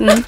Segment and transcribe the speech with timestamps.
[0.00, 0.22] Mm.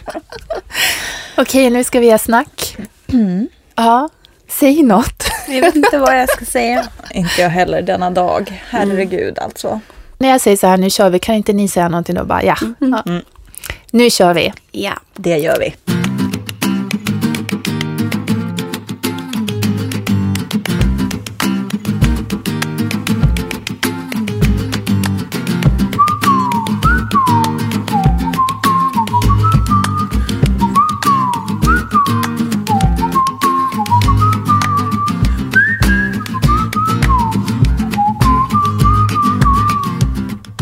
[1.36, 2.76] Okej, nu ska vi ha snack.
[3.12, 3.48] Mm.
[3.74, 4.08] Ja,
[4.48, 5.24] säg något.
[5.48, 6.86] Jag vet inte vad jag ska säga.
[7.10, 8.62] Inte jag heller denna dag.
[8.68, 9.80] Herregud alltså.
[10.18, 12.24] När jag säger så här, nu kör vi, kan inte ni säga någonting då?
[12.24, 12.56] Bara, ja.
[12.78, 13.02] ja.
[13.06, 13.22] Mm.
[13.90, 14.52] Nu kör vi.
[14.70, 15.74] Ja, det gör vi.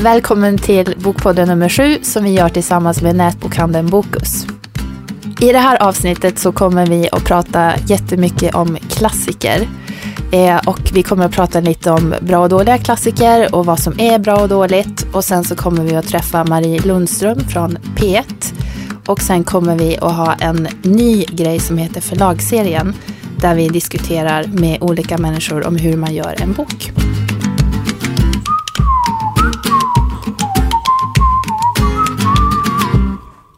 [0.02, 4.46] Välkommen till Bokpodden nummer sju som vi gör tillsammans med nätbokhandeln Bokus.
[5.40, 9.68] I det här avsnittet så kommer vi att prata jättemycket om klassiker.
[10.32, 14.00] Eh, och vi kommer att prata lite om bra och dåliga klassiker och vad som
[14.00, 15.06] är bra och dåligt.
[15.12, 18.54] Och sen så kommer vi att träffa Marie Lundström från P1.
[19.06, 22.94] Och sen kommer vi att ha en ny grej som heter Förlagsserien.
[23.40, 26.92] Där vi diskuterar med olika människor om hur man gör en bok.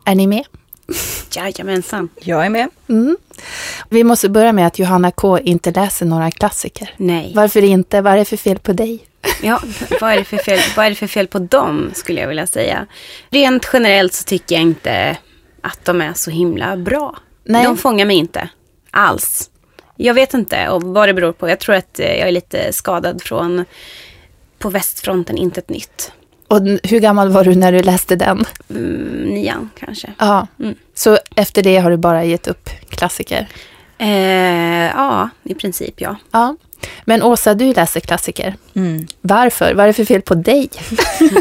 [0.05, 0.45] Är ni med?
[1.37, 2.09] Jajamensan.
[2.21, 2.69] Jag är med.
[2.89, 3.17] Mm.
[3.89, 6.95] Vi måste börja med att Johanna K inte läser några klassiker.
[6.97, 7.33] Nej.
[7.35, 8.01] Varför inte?
[8.01, 9.07] Vad är det för fel på dig?
[9.43, 9.63] Ja,
[10.01, 12.47] vad är, det för fel, vad är det för fel på dem, skulle jag vilja
[12.47, 12.87] säga.
[13.31, 15.17] Rent generellt så tycker jag inte
[15.61, 17.17] att de är så himla bra.
[17.45, 17.65] Nej.
[17.65, 18.49] De fångar mig inte
[18.91, 19.51] alls.
[19.97, 21.49] Jag vet inte och vad det beror på.
[21.49, 23.65] Jag tror att jag är lite skadad från
[24.59, 26.13] På västfronten, inte ett nytt.
[26.51, 28.45] Och hur gammal var du när du läste den?
[28.71, 30.13] Mm, nian kanske.
[30.19, 30.75] Ja, mm.
[30.95, 33.49] så efter det har du bara gett upp klassiker?
[33.99, 36.17] Eh, ja, i princip ja.
[36.31, 36.57] ja.
[37.05, 38.55] Men Åsa, du läser klassiker.
[38.75, 39.07] Mm.
[39.21, 39.75] Varför?
[39.75, 40.71] Vad är det för fel på dig?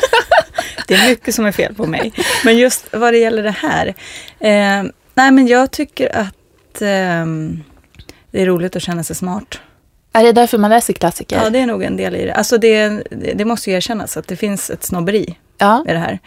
[0.87, 2.13] det är mycket som är fel på mig.
[2.45, 3.87] Men just vad det gäller det här.
[4.39, 7.25] Eh, nej, men jag tycker att eh,
[8.31, 9.59] det är roligt att känna sig smart.
[10.13, 11.43] Är det därför man läser klassiker?
[11.43, 12.33] Ja, det är nog en del i det.
[12.33, 13.03] Alltså det,
[13.35, 15.83] det måste ju erkännas att det finns ett snobberi ja.
[15.87, 16.19] i det här.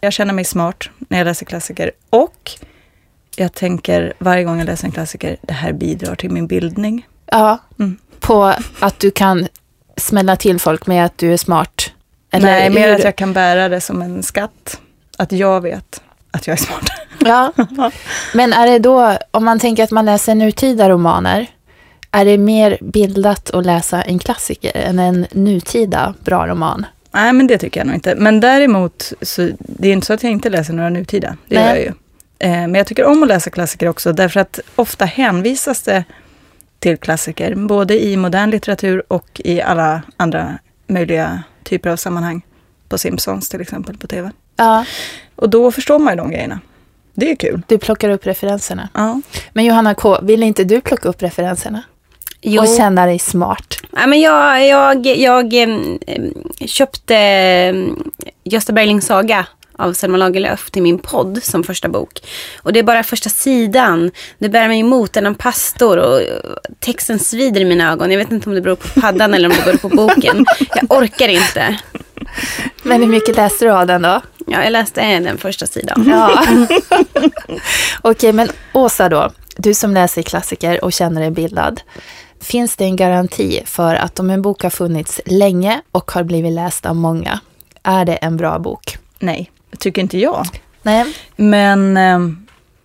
[0.00, 2.50] Jag känner mig smart när jag läser klassiker och
[3.36, 7.06] jag tänker varje gång jag läser en klassiker, det här bidrar till min bildning.
[7.26, 7.98] Ja, mm.
[8.20, 9.48] på att du kan
[9.96, 11.92] smälla till folk med att du är smart?
[12.30, 14.80] Eller Nej, mer att jag kan bära det som en skatt.
[15.18, 16.90] Att jag vet att jag är smart.
[17.18, 17.52] Ja,
[18.34, 21.46] men är det då, om man tänker att man läser nutida romaner,
[22.16, 26.86] är det mer bildat att läsa en klassiker än en nutida bra roman?
[27.10, 28.14] Nej, men det tycker jag nog inte.
[28.14, 31.36] Men däremot, så, det är inte så att jag inte läser några nutida.
[31.48, 31.64] Det Nej.
[31.64, 31.92] gör jag ju.
[32.38, 36.04] Eh, men jag tycker om att läsa klassiker också, därför att ofta hänvisas det
[36.78, 42.42] till klassiker, både i modern litteratur och i alla andra möjliga typer av sammanhang.
[42.88, 44.30] På Simpsons till exempel, på tv.
[44.56, 44.84] Ja.
[45.36, 46.60] Och då förstår man ju de grejerna.
[47.14, 47.62] Det är kul.
[47.66, 48.88] Du plockar upp referenserna.
[48.92, 49.20] Ja.
[49.52, 51.82] Men Johanna K, vill inte du plocka upp referenserna?
[52.40, 52.62] Jo.
[52.62, 53.80] Och känna dig smart.
[53.92, 55.78] Ja, men jag, jag, jag eh,
[56.66, 57.74] köpte eh,
[58.44, 59.46] Gösta Berlings saga
[59.78, 62.20] av Selma Lagerlöf till min podd som första bok.
[62.62, 64.10] Och det är bara första sidan.
[64.38, 66.20] Det bär mig emot en pastor och
[66.80, 68.10] texten svider i mina ögon.
[68.10, 70.46] Jag vet inte om det beror på paddan eller om det beror på boken.
[70.58, 71.78] Jag orkar inte.
[72.82, 74.20] Men hur mycket läste du av den då?
[74.46, 76.04] Ja, jag läste den första sidan.
[76.08, 76.46] Ja.
[78.02, 79.30] Okej, men Åsa då.
[79.56, 81.80] Du som läser klassiker och känner dig bildad.
[82.46, 86.52] Finns det en garanti för att om en bok har funnits länge och har blivit
[86.52, 87.40] läst av många,
[87.82, 88.98] är det en bra bok?
[89.18, 90.46] Nej, tycker inte jag.
[90.82, 91.16] Nej.
[91.36, 92.18] Men eh,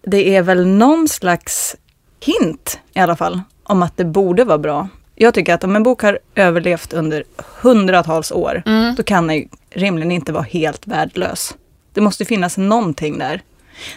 [0.01, 1.75] det är väl någon slags
[2.19, 4.87] hint i alla fall om att det borde vara bra.
[5.15, 7.23] Jag tycker att om en bok har överlevt under
[7.61, 8.95] hundratals år, mm.
[8.95, 11.55] då kan den rimligen inte vara helt värdelös.
[11.93, 13.41] Det måste finnas någonting där.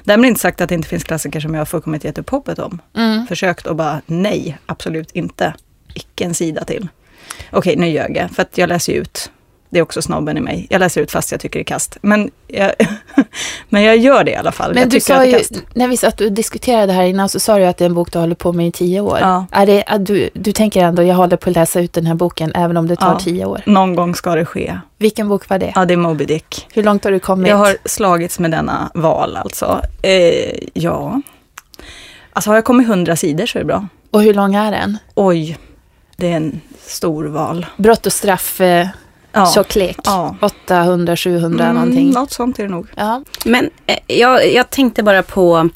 [0.04, 2.58] Därmed inte sagt att det inte finns klassiker som jag har fullkomligt gett upp hoppet
[2.58, 2.80] om.
[2.96, 3.26] Mm.
[3.26, 5.54] Försökt och bara nej, absolut inte.
[5.94, 6.88] Icke en sida till.
[7.50, 9.30] Okej, nu ljög jag, för att jag läser ju ut
[9.74, 10.66] det är också snobben i mig.
[10.70, 11.98] Jag läser ut fast jag tycker det är kast.
[12.02, 12.72] Men jag,
[13.68, 14.74] men jag gör det i alla fall.
[14.74, 15.40] Men jag du sa ju,
[15.74, 18.12] när vi satt och diskuterade här innan så sa du att det är en bok
[18.12, 19.18] du håller på med i tio år.
[19.20, 19.46] Ja.
[19.52, 22.52] Är det, du, du tänker ändå, jag håller på att läsa ut den här boken
[22.54, 23.18] även om det tar ja.
[23.18, 23.62] tio år?
[23.66, 24.78] Någon gång ska det ske.
[24.98, 25.72] Vilken bok var det?
[25.74, 26.66] Ja, det är Moby Dick.
[26.72, 27.48] Hur långt har du kommit?
[27.48, 29.82] Jag har slagits med denna val alltså.
[30.02, 31.20] Eh, ja.
[32.32, 33.88] Alltså har jag kommit hundra sidor så är det bra.
[34.10, 34.98] Och hur lång är den?
[35.14, 35.58] Oj,
[36.16, 37.66] det är en stor val.
[37.76, 38.60] Brott och straff?
[38.60, 38.86] Eh
[39.34, 39.46] ja.
[39.54, 39.98] tjocklek.
[40.04, 40.36] Ja.
[40.40, 42.10] 800, 700 mm, någonting.
[42.10, 42.86] Något sånt är det nog.
[42.96, 43.22] Ja.
[43.44, 45.68] Men eh, jag, jag tänkte bara på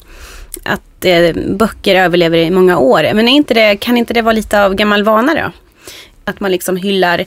[0.63, 3.13] att eh, böcker överlever i många år.
[3.13, 5.51] Men är inte det, kan inte det vara lite av gammal vana då?
[6.25, 7.25] Att man liksom hyllar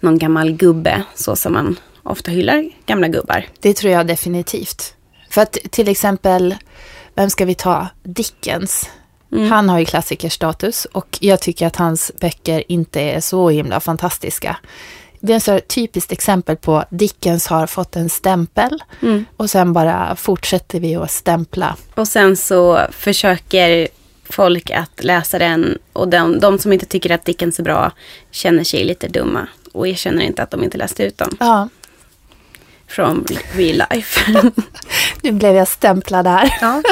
[0.00, 3.46] någon gammal gubbe så som man ofta hyllar gamla gubbar.
[3.60, 4.94] Det tror jag definitivt.
[5.30, 6.54] För att till exempel,
[7.14, 7.88] vem ska vi ta?
[8.02, 8.90] Dickens.
[9.32, 9.50] Mm.
[9.50, 14.56] Han har ju klassikerstatus och jag tycker att hans böcker inte är så himla fantastiska.
[15.20, 19.24] Det är så här typiskt exempel på Dickens har fått en stämpel Mm.
[19.36, 21.76] och sen bara fortsätter vi att stämpla.
[21.94, 23.88] Och sen så försöker
[24.30, 27.90] folk att läsa den och de, de som inte tycker att Dickens är bra
[28.30, 31.68] känner sig lite dumma och erkänner inte att de inte läste ut dem Ja,
[32.88, 34.40] från real life.
[35.22, 36.58] nu blev jag stämplad här.
[36.60, 36.82] ja.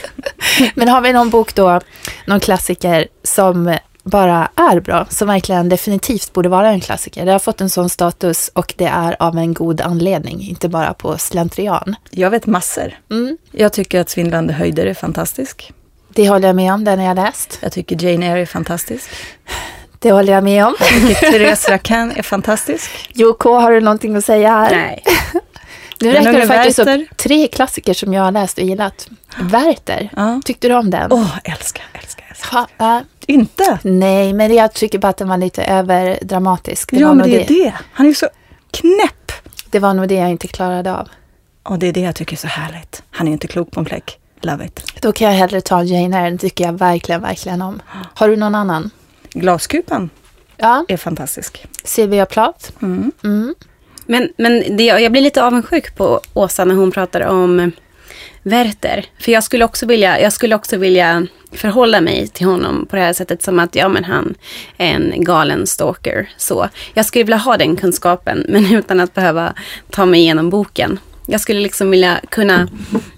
[0.74, 1.80] Men har vi någon bok då,
[2.26, 3.76] någon klassiker som
[4.06, 7.26] bara är bra, som verkligen definitivt borde vara en klassiker.
[7.26, 10.94] Det har fått en sån status och det är av en god anledning, inte bara
[10.94, 11.96] på slentrian.
[12.10, 12.94] Jag vet massor.
[13.10, 13.38] Mm.
[13.52, 15.72] Jag tycker att Svindlande höjder är fantastisk.
[16.08, 17.58] Det håller jag med om, den har jag läst.
[17.62, 19.10] Jag tycker Jane Eyre är fantastisk.
[19.98, 20.74] Det håller jag med om.
[21.08, 23.10] Jag Therese Racan är fantastisk.
[23.14, 24.70] Joko, har du någonting att säga här?
[24.70, 25.02] Nej.
[26.00, 27.02] Nu räknar du faktiskt Werther.
[27.02, 29.08] upp tre klassiker som jag har läst och gillat.
[29.40, 30.40] Werther, Ja.
[30.44, 31.12] tyckte du om den?
[31.12, 32.56] Åh, älskar, älskar, älskar.
[32.58, 33.02] Ha, ja.
[33.26, 33.78] Inte?
[33.82, 36.90] nej, men jag tycker bara att den var lite överdramatisk.
[36.90, 37.74] Det, ja, men det är det.
[37.92, 38.28] Han är ju så
[38.70, 39.32] knäpp.
[39.70, 41.08] det var nog det jag inte klarade av.
[41.62, 43.02] Och det är det jag tycker är så härligt.
[43.10, 44.18] Han är inte klok på en fläck.
[44.40, 44.92] Love it.
[45.00, 47.82] Då kan jag hellre ta Jane Eyre, den tycker jag verkligen, verkligen om.
[48.14, 48.90] Har du någon annan?
[49.32, 50.10] Glaskupan
[50.56, 51.66] Ja, är fantastisk.
[51.84, 52.70] Sylvia Plath.
[52.82, 53.12] Mm.
[53.24, 53.54] Mm.
[54.06, 57.72] Men, men det, jag blir lite avundsjuk på Åsa när hon pratar om
[58.42, 59.04] Werther.
[59.20, 63.02] För jag skulle också vilja, jag skulle också vilja förhålla mig till honom på det
[63.02, 64.34] här sättet som att ja men han
[64.78, 66.30] är en galen stalker.
[66.36, 69.54] Så jag skulle vilja ha den kunskapen men utan att behöva
[69.90, 70.98] ta mig igenom boken.
[71.26, 72.68] Jag skulle liksom vilja kunna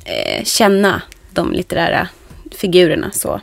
[0.04, 2.08] eh, känna de litterära
[2.50, 3.40] figurerna så.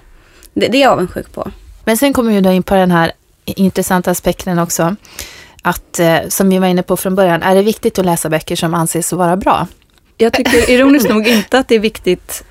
[0.54, 1.52] Det, det är jag avundsjuk på.
[1.86, 3.12] Men sen kommer vi då in på den här
[3.46, 4.96] intressanta aspekten också.
[5.68, 8.56] Att, eh, som vi var inne på från början, är det viktigt att läsa böcker
[8.56, 9.68] som anses vara bra?
[10.18, 12.46] Jag tycker ironiskt nog inte att det är viktigt,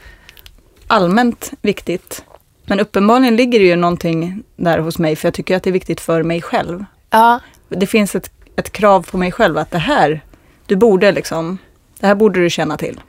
[0.86, 2.24] allmänt viktigt.
[2.66, 5.72] Men uppenbarligen ligger det ju någonting där hos mig, för jag tycker att det är
[5.72, 6.84] viktigt för mig själv.
[7.10, 10.20] Ja, Det finns ett, ett krav på mig själv att det här,
[10.66, 11.58] du borde liksom,
[12.00, 13.00] det här borde du känna till.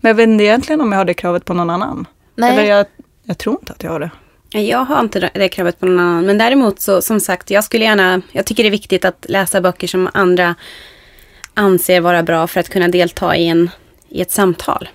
[0.00, 2.06] Men jag vet inte egentligen om jag har det kravet på någon annan.
[2.34, 2.52] nej.
[2.52, 2.86] Eller jag,
[3.22, 4.10] jag tror inte att jag har det.
[4.50, 6.26] Jag har inte det- kravet på någon annan.
[6.26, 9.60] Men däremot så som sagt, jag skulle gärna, jag tycker det är viktigt att läsa
[9.60, 10.54] böcker som andra
[11.54, 13.70] anser vara bra för att kunna delta i, en,
[14.08, 14.88] i ett samtal.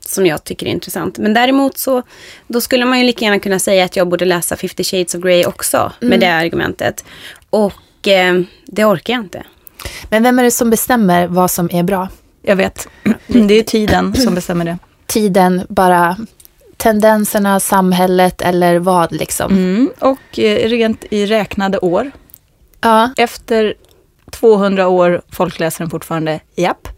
[0.00, 1.18] Som jag tycker är intressant.
[1.18, 2.02] Men däremot så,
[2.46, 5.22] då skulle man ju lika gärna kunna säga att jag borde läsa 50 shades of
[5.22, 5.92] Grey också.
[6.00, 7.04] Med det argumentet.
[7.50, 9.42] Och eh, det orkar jag inte.
[10.10, 12.08] Men vem är det som bestämmer vad som är bra?
[12.42, 12.88] Jag vet.
[13.26, 14.78] Det är tiden som bestämmer det.
[15.06, 16.16] Tiden, bara
[16.78, 19.52] tendenserna, samhället eller vad liksom?
[19.52, 19.90] Mm.
[19.98, 22.10] Och eh, rent i räknade år.
[22.80, 23.74] Ja, Efter
[24.30, 26.40] 200 år, folk läser den fortfarande.
[26.56, 26.88] Japp.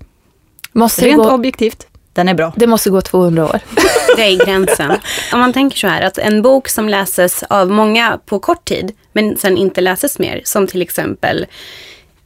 [0.73, 2.53] måste Rent gå, objektivt, den är bra.
[2.57, 3.61] det måste gå 200 år.
[4.17, 4.93] Det är gränsen.
[5.33, 8.93] Om man tänker så här att en bok som läses av många på kort tid
[9.13, 10.41] men sen inte läses mer.
[10.45, 11.47] Som till exempel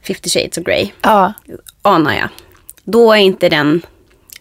[0.07, 0.89] 50 shades of Grey.
[1.01, 1.33] Ja,
[1.81, 2.29] anar jag.
[2.83, 3.81] Då är inte den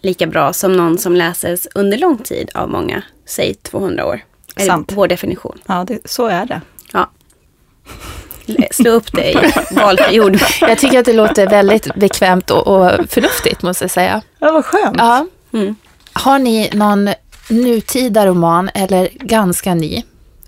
[0.04, 4.20] lika bra som någon som läses under lång tid av många, säg 200 år.
[4.56, 4.92] Är Sant.
[4.94, 5.58] vår definition.
[5.66, 6.60] Ja, det, så är det.
[6.92, 7.10] Ja.
[8.70, 9.36] Slå upp det i
[9.74, 10.38] valfri ord.
[10.60, 14.22] jag tycker att det låter väldigt bekvämt och, och förnuftigt måste jag säga.
[14.38, 14.96] Ja, vad skönt.
[14.98, 15.26] Ja.
[15.52, 15.76] Mm.
[16.12, 17.10] Har ni någon
[17.48, 20.02] nutida roman eller ganska ny?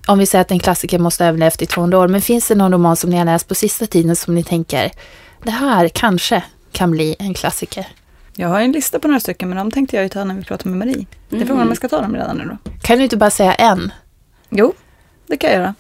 [0.06, 2.54] Om vi säger att en klassiker måste ha överlevt i 200 år, men finns det
[2.54, 4.90] någon roman som ni har läst på sista tiden som ni tänker,
[5.42, 7.86] det här kanske kan bli en klassiker?
[8.38, 10.44] Jag har en lista på några stycken, men de tänkte jag ju ta när vi
[10.44, 11.06] pratar med Marie.
[11.28, 12.70] Det är frågan om jag ska ta dem redan nu då.
[12.82, 13.92] Kan du inte bara säga en?
[14.50, 14.72] Jo,
[15.26, 15.74] det kan jag göra.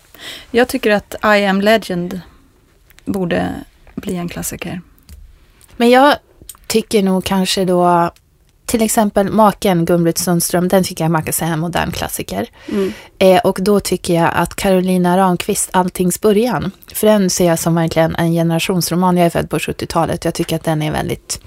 [0.50, 2.20] Jag tycker att I am legend
[3.04, 3.54] borde
[3.94, 4.80] bli en klassiker.
[5.76, 6.16] Men jag
[6.66, 8.10] tycker nog kanske då,
[8.66, 12.48] till exempel Maken Gun-Britt Sundström, den tycker jag man kan säga är en modern klassiker.
[12.68, 12.92] Mm.
[13.18, 17.74] Eh, och då tycker jag att Carolina Ramqvist, Alltings början, för den ser jag som
[17.74, 19.16] verkligen en generationsroman.
[19.16, 20.24] Jag är född på 70-talet.
[20.24, 21.40] Jag tycker att den är väldigt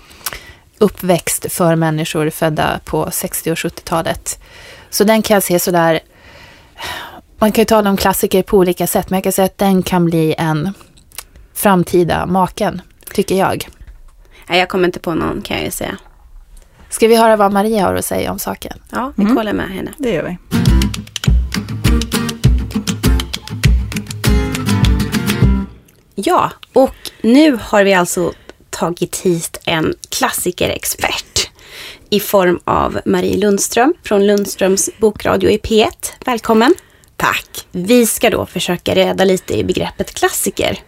[0.79, 4.39] uppväxt för människor födda på 60 och 70-talet.
[4.89, 6.00] Så den kan jag se sådär,
[7.39, 9.83] man kan ju tala om klassiker på olika sätt, men jag kan säga att den
[9.83, 10.74] kan bli en
[11.53, 12.81] framtida maken,
[13.13, 13.67] tycker jag.
[14.48, 15.98] Nej, jag kommer inte på någon kan jag ju säga.
[16.89, 18.79] Ska vi höra vad Maria har att säga om saken?
[18.91, 19.36] Ja, vi Mm.
[19.36, 19.91] kollar med henne.
[19.98, 20.38] Det gör vi.
[26.15, 28.33] Ja, och nu har vi alltså
[28.79, 31.50] tagit hit en klassikerexpert
[32.09, 36.13] i form av Marie Lundström från Lundströms bokradio i P1.
[36.25, 36.75] Välkommen!
[37.15, 37.67] Tack!
[37.71, 40.79] Vi ska då försöka reda lite i begreppet klassiker.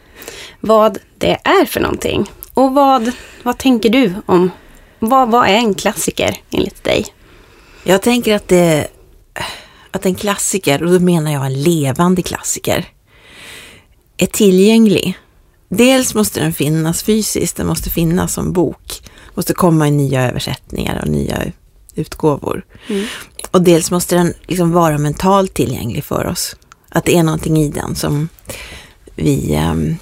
[0.60, 2.32] Vad det är för någonting.
[2.54, 3.12] Och vad,
[3.44, 4.52] vad tänker du om,
[5.00, 7.06] vad, vad är en klassiker enligt dig?
[7.84, 8.88] Jag tänker att, det,
[9.92, 12.86] att en klassiker, och då menar jag en levande klassiker,
[14.18, 15.18] är tillgänglig.
[15.74, 19.02] Dels måste den finnas fysiskt, den måste finnas som bok.
[19.34, 21.44] måste komma i nya översättningar och nya
[21.96, 22.66] utgåvor.
[22.88, 23.06] Mm.
[23.52, 26.56] Och dels måste den liksom vara mentalt tillgänglig för oss.
[26.90, 28.30] Att det är någonting i den som
[29.16, 29.96] vi um,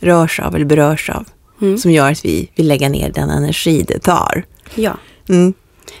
[0.00, 1.24] rörs av eller berörs av.
[1.60, 1.78] Mm.
[1.78, 4.44] Som gör att vi vill lägga ner den energi det tar.
[4.74, 4.96] Ja.
[5.28, 5.54] Mm.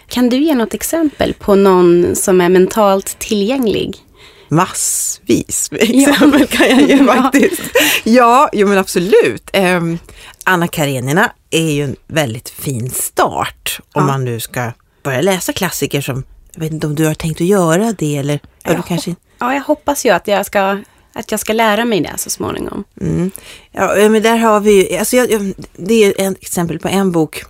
[0.08, 3.96] Kan du ge något exempel på någon som är mentalt tillgänglig?
[4.50, 6.46] Massvis med exempel ja.
[6.46, 7.62] kan jag ge faktiskt.
[8.04, 9.50] Ja, jo men absolut.
[9.56, 9.98] Um,
[10.44, 14.06] Anna Karenina är ju en väldigt fin start om ja.
[14.06, 17.46] man nu ska börja läsa klassiker som, jag vet inte om du har tänkt att
[17.46, 18.40] göra det eller?
[18.62, 19.14] Ja, du kanske...
[19.38, 20.78] ja jag hoppas ju att jag ska
[21.12, 22.84] att jag ska lära mig det så småningom.
[23.00, 23.30] Mm.
[23.72, 27.42] Ja, men där har vi alltså jag, det är ett exempel på en bok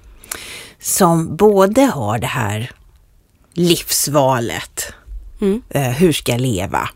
[0.81, 2.71] som både har det här
[3.55, 4.93] livsvalet,
[5.41, 5.63] mm.
[5.71, 6.89] eh, hur ska jag leva?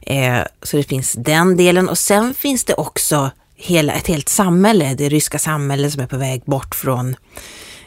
[0.00, 4.94] Eh, så det finns den delen och sen finns det också hela, ett helt samhälle,
[4.94, 7.16] det ryska samhället som är på väg bort från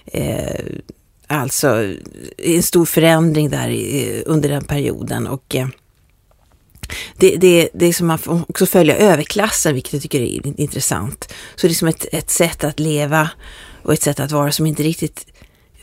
[0.05, 0.65] eh,
[1.27, 1.93] alltså
[2.37, 5.67] en stor förändring där i, eh, under den perioden och eh,
[7.17, 11.33] det, det, det är som man får också följa överklassen, vilket jag tycker är intressant.
[11.55, 13.29] Så det är som ett, ett sätt att leva
[13.83, 15.25] och ett sätt att vara som inte riktigt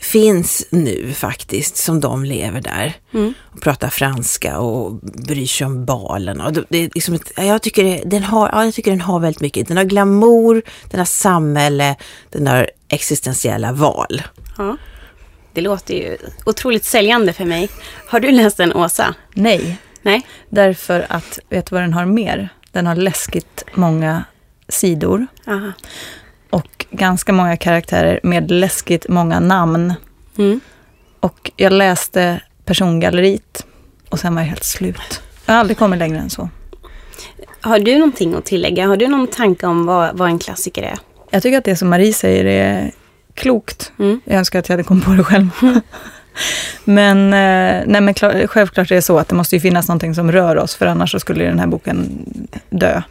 [0.03, 2.93] finns nu faktiskt, som de lever där.
[3.13, 3.33] Mm.
[3.51, 6.41] Och pratar franska och bryr sig om balen.
[6.41, 9.19] Och det är liksom ett, jag, tycker det, den har, ja, jag tycker den har
[9.19, 9.67] väldigt mycket.
[9.67, 11.95] Den har glamour, den har samhälle,
[12.29, 14.21] den har existentiella val.
[14.57, 14.77] Ja.
[15.53, 17.69] Det låter ju otroligt säljande för mig.
[18.07, 19.15] Har du läst den, Åsa?
[19.33, 19.77] Nej.
[20.01, 20.21] Nej.
[20.49, 22.49] Därför att, vet du vad den har mer?
[22.71, 24.23] Den har läskigt många
[24.67, 25.27] sidor.
[25.47, 25.71] Aha.
[26.93, 29.93] Ganska många karaktärer med läskigt många namn.
[30.37, 30.59] Mm.
[31.19, 33.65] Och jag läste persongalleriet
[34.09, 35.21] och sen var jag helt slut.
[35.45, 36.49] Jag har aldrig kommit längre än så.
[37.61, 38.87] Har du någonting att tillägga?
[38.87, 40.97] Har du någon tanke om vad, vad en klassiker är?
[41.29, 42.91] Jag tycker att det som Marie säger är
[43.33, 43.91] klokt.
[43.99, 44.21] Mm.
[44.25, 45.49] Jag önskar att jag hade kommit på det själv.
[46.83, 50.15] men, eh, nej, men klar, självklart är det så att det måste ju finnas någonting
[50.15, 52.25] som rör oss, för annars så skulle den här boken
[52.69, 53.01] dö.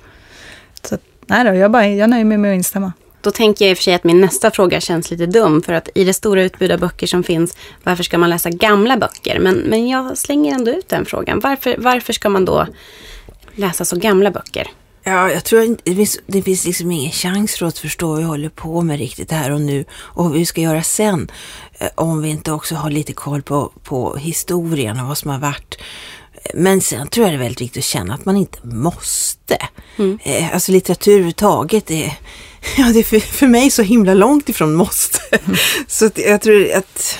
[0.83, 2.93] Så nej då, jag, bara, jag nöjer mig med att instämma.
[3.23, 5.73] Då tänker jag i och för sig att min nästa fråga känns lite dum, för
[5.73, 9.39] att i det stora utbud av böcker som finns, varför ska man läsa gamla böcker?
[9.39, 11.41] Men, men jag slänger ändå ut den frågan.
[11.41, 12.67] Varför, varför ska man då
[13.55, 14.69] läsa så gamla böcker?
[15.05, 18.19] Ja, jag tror att det finns, det finns liksom ingen chans för att förstå vad
[18.19, 21.31] vi håller på med riktigt här och nu och vad vi ska göra sen.
[21.79, 25.39] Eh, om vi inte också har lite koll på, på historien och vad som har
[25.39, 25.79] varit.
[26.55, 29.59] Men sen tror jag det är väldigt viktigt att känna att man inte måste.
[29.97, 30.19] Mm.
[30.23, 32.19] Eh, alltså litteratur överhuvudtaget är,
[32.79, 35.19] ja, det är för, för mig så himla långt ifrån måste.
[35.31, 35.57] Mm.
[35.87, 37.19] så jag tror att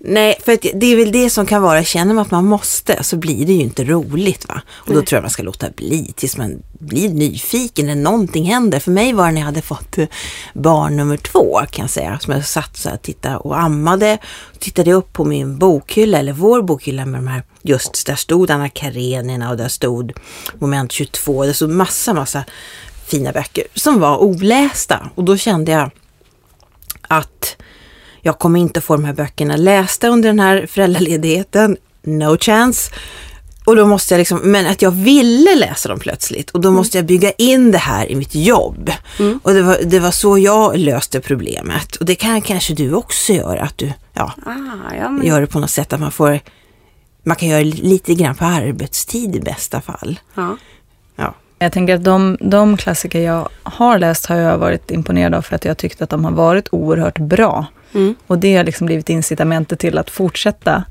[0.00, 3.16] Nej, för det är väl det som kan vara, känner man att man måste så
[3.16, 4.62] blir det ju inte roligt va.
[4.70, 8.80] Och då tror jag man ska låta bli tills man blir nyfiken när någonting händer.
[8.80, 10.06] För mig var det när jag hade fått eh,
[10.54, 14.18] barn nummer två kan jag säga, som jag satt så här tittade och ammade.
[14.54, 18.50] Och tittade upp på min bokhylla, eller vår bokhylla med de här, just där stod
[18.50, 20.12] Anna Karenina och där stod
[20.58, 21.44] moment 22.
[21.44, 22.44] Det stod massa, massa
[23.08, 25.10] fina böcker som var olästa.
[25.14, 25.90] Och då kände jag
[27.08, 27.56] att
[28.20, 31.76] jag kommer inte få de här böckerna lästa under den här föräldraledigheten.
[32.02, 32.90] No chance.
[33.68, 36.98] Och då måste jag liksom, men att jag ville läsa dem plötsligt och då måste
[36.98, 38.90] jag bygga in det här i mitt jobb.
[39.18, 39.40] Mm.
[39.42, 41.96] Och det var, det var så jag löste problemet.
[41.96, 45.26] Och det kan kanske du också göra, att du ja, ah, ja, men...
[45.26, 46.40] gör det på något sätt att man får,
[47.22, 50.20] man kan göra lite grann på arbetstid i bästa fall.
[50.34, 50.56] Ja.
[51.16, 51.34] ja.
[51.58, 55.56] Jag tänker att de, de klassiker jag har läst har jag varit imponerad av för
[55.56, 57.66] att jag tyckte att de har varit oerhört bra.
[57.94, 58.14] Mm.
[58.26, 60.84] Och det har liksom blivit incitamentet till att fortsätta.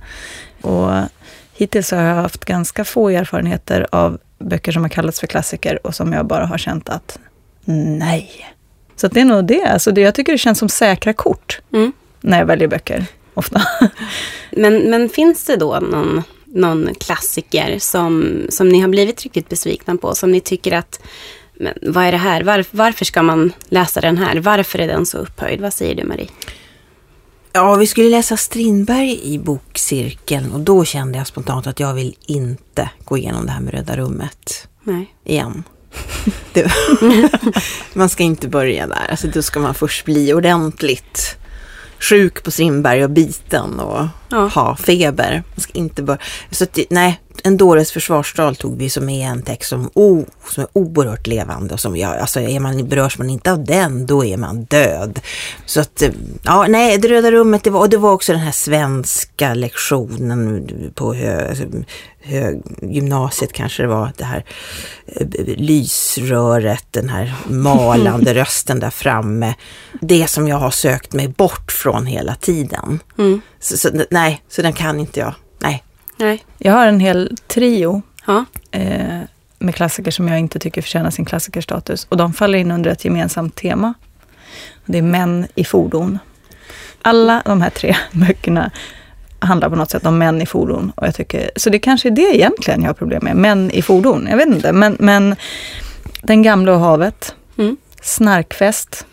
[0.61, 0.91] Och
[1.53, 5.95] hittills har jag haft ganska få erfarenheter av böcker som har kallats för klassiker och
[5.95, 7.19] som jag bara har känt att
[7.65, 8.29] nej.
[8.95, 9.65] Så det är nog det.
[9.65, 10.01] Alltså det.
[10.01, 11.91] Jag tycker det känns som säkra kort mm.
[12.21, 13.61] när jag väljer böcker, ofta.
[14.51, 19.97] Men, men finns det då någon, någon klassiker som, som ni har blivit riktigt besvikna
[19.97, 20.15] på?
[20.15, 20.99] Som ni tycker att,
[21.59, 22.43] men vad är det här?
[22.43, 24.39] Var, varför ska man läsa den här?
[24.39, 25.61] Varför är den så upphöjd?
[25.61, 26.27] Vad säger du Marie?
[27.53, 32.15] Ja, vi skulle läsa Strindberg i bokcirkeln och då kände jag spontant att jag vill
[32.25, 35.13] inte gå igenom det här med Röda rummet Nej.
[35.23, 35.63] igen.
[37.93, 39.07] Man ska inte börja där.
[39.09, 41.37] Alltså, då ska man först bli ordentligt
[41.99, 44.47] sjuk på Strindberg och biten och ja.
[44.47, 45.43] ha feber.
[45.55, 46.19] Man ska inte börja.
[46.51, 50.63] Så att, nej, En dåres försvarstal tog vi som är en text som, oh, som
[50.63, 54.25] är oerhört levande och som jag, alltså är man, berörs man inte av den, då
[54.25, 55.19] är man död.
[55.65, 56.11] Så att, eh,
[56.43, 60.67] ja, nej, det röda rummet, det var, och det var också den här svenska lektionen
[60.95, 61.55] på hö,
[62.27, 64.45] hög, gymnasiet kanske det var, det här
[65.05, 69.53] eh, lysröret, den här malande rösten där framme.
[70.01, 72.99] Det som jag har sökt mig bort från hela tiden.
[73.17, 73.41] Mm.
[73.59, 75.33] Så, så, nej, så den kan inte jag.
[76.17, 76.45] Nej.
[76.57, 78.45] Jag har en hel trio ja.
[78.71, 79.19] eh,
[79.59, 82.07] med klassiker som jag inte tycker förtjänar sin klassikerstatus.
[82.09, 83.93] Och de faller in under ett gemensamt tema.
[84.85, 86.19] Det är män i fordon.
[87.01, 88.71] Alla de här tre böckerna
[89.39, 90.91] handlar på något sätt om män i fordon.
[90.95, 93.81] Och jag tycker, så det kanske är det egentligen jag har problem med, män i
[93.81, 94.27] fordon.
[94.29, 95.35] Jag vet inte, men, men
[96.21, 97.77] Den gamla och havet, mm.
[98.01, 99.05] Snarkfest.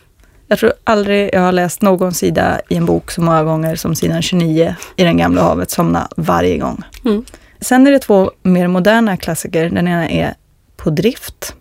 [0.49, 3.95] Jag tror aldrig jag har läst någon sida i en bok så många gånger som
[3.95, 6.83] sidan 29 i Den gamla havet, somna varje gång.
[7.05, 7.25] Mm.
[7.61, 9.71] Sen är det två mer moderna klassiker.
[9.71, 10.35] Den ena är
[10.77, 11.55] På drift.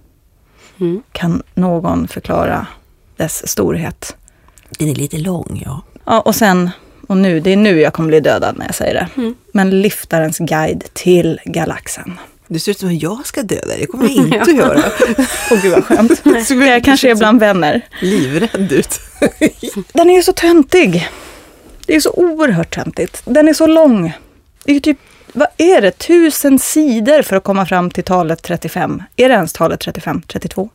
[0.79, 1.03] Mm.
[1.11, 2.67] Kan någon förklara
[3.17, 4.17] dess storhet?
[4.79, 5.81] Den är lite lång, ja.
[6.05, 6.69] Ja, och sen
[7.07, 9.21] och nu, det är nu jag kommer bli dödad när jag säger det.
[9.21, 9.35] Mm.
[9.51, 12.19] Men Liftarens guide till galaxen.
[12.53, 14.83] Det ser ut som att jag ska döda dig, det kommer jag inte att göra.
[15.51, 16.49] Åh gud vad skönt.
[16.49, 17.81] jag kanske är bland vänner.
[17.99, 18.99] Livrädd ut.
[19.93, 21.09] Den är ju så töntig.
[21.85, 23.21] Det är så oerhört töntigt.
[23.25, 24.13] Den är så lång.
[24.63, 24.97] Det är ju typ,
[25.33, 29.03] vad är det, tusen sidor för att komma fram till talet 35.
[29.15, 30.69] Är det ens talet 35, 32,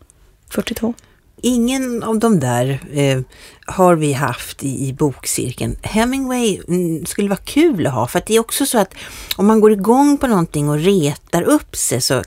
[0.50, 0.94] 42?
[1.42, 3.20] Ingen av de där eh,
[3.66, 5.76] har vi haft i, i bokcirkeln.
[5.82, 8.94] Hemingway mm, skulle vara kul att ha för att det är också så att
[9.36, 12.22] om man går igång på någonting och retar upp sig så,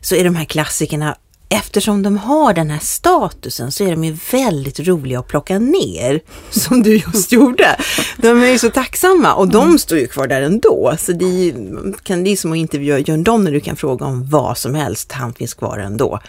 [0.00, 1.16] så är de här klassikerna
[1.52, 6.20] eftersom de har den här statusen så är de ju väldigt roliga att plocka ner,
[6.50, 7.76] som du just gjorde.
[8.16, 9.78] De är ju så tacksamma och de mm.
[9.78, 10.94] står ju kvar där ändå.
[10.98, 11.54] Så det är,
[12.02, 15.12] kan, det är som att intervjua Jörn Donner, du kan fråga om vad som helst,
[15.12, 16.20] han finns kvar ändå.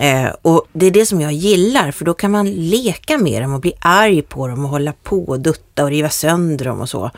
[0.00, 3.54] Eh, och det är det som jag gillar, för då kan man leka med dem
[3.54, 6.88] och bli arg på dem och hålla på och dutta och riva sönder dem och
[6.88, 7.10] så.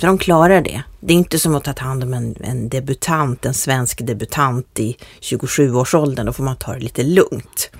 [0.00, 0.82] Så de klarar det.
[1.06, 4.96] Det är inte som att ta hand om en, en debutant, en svensk debutant i
[5.20, 6.26] 27-årsåldern.
[6.26, 7.70] Då får man ta det lite lugnt.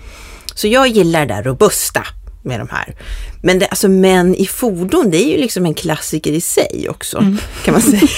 [0.54, 2.06] Så jag gillar det där robusta
[2.42, 2.94] med de här.
[3.42, 7.18] Men det, alltså män i fordon, det är ju liksom en klassiker i sig också,
[7.18, 7.38] mm.
[7.64, 8.08] kan man säga.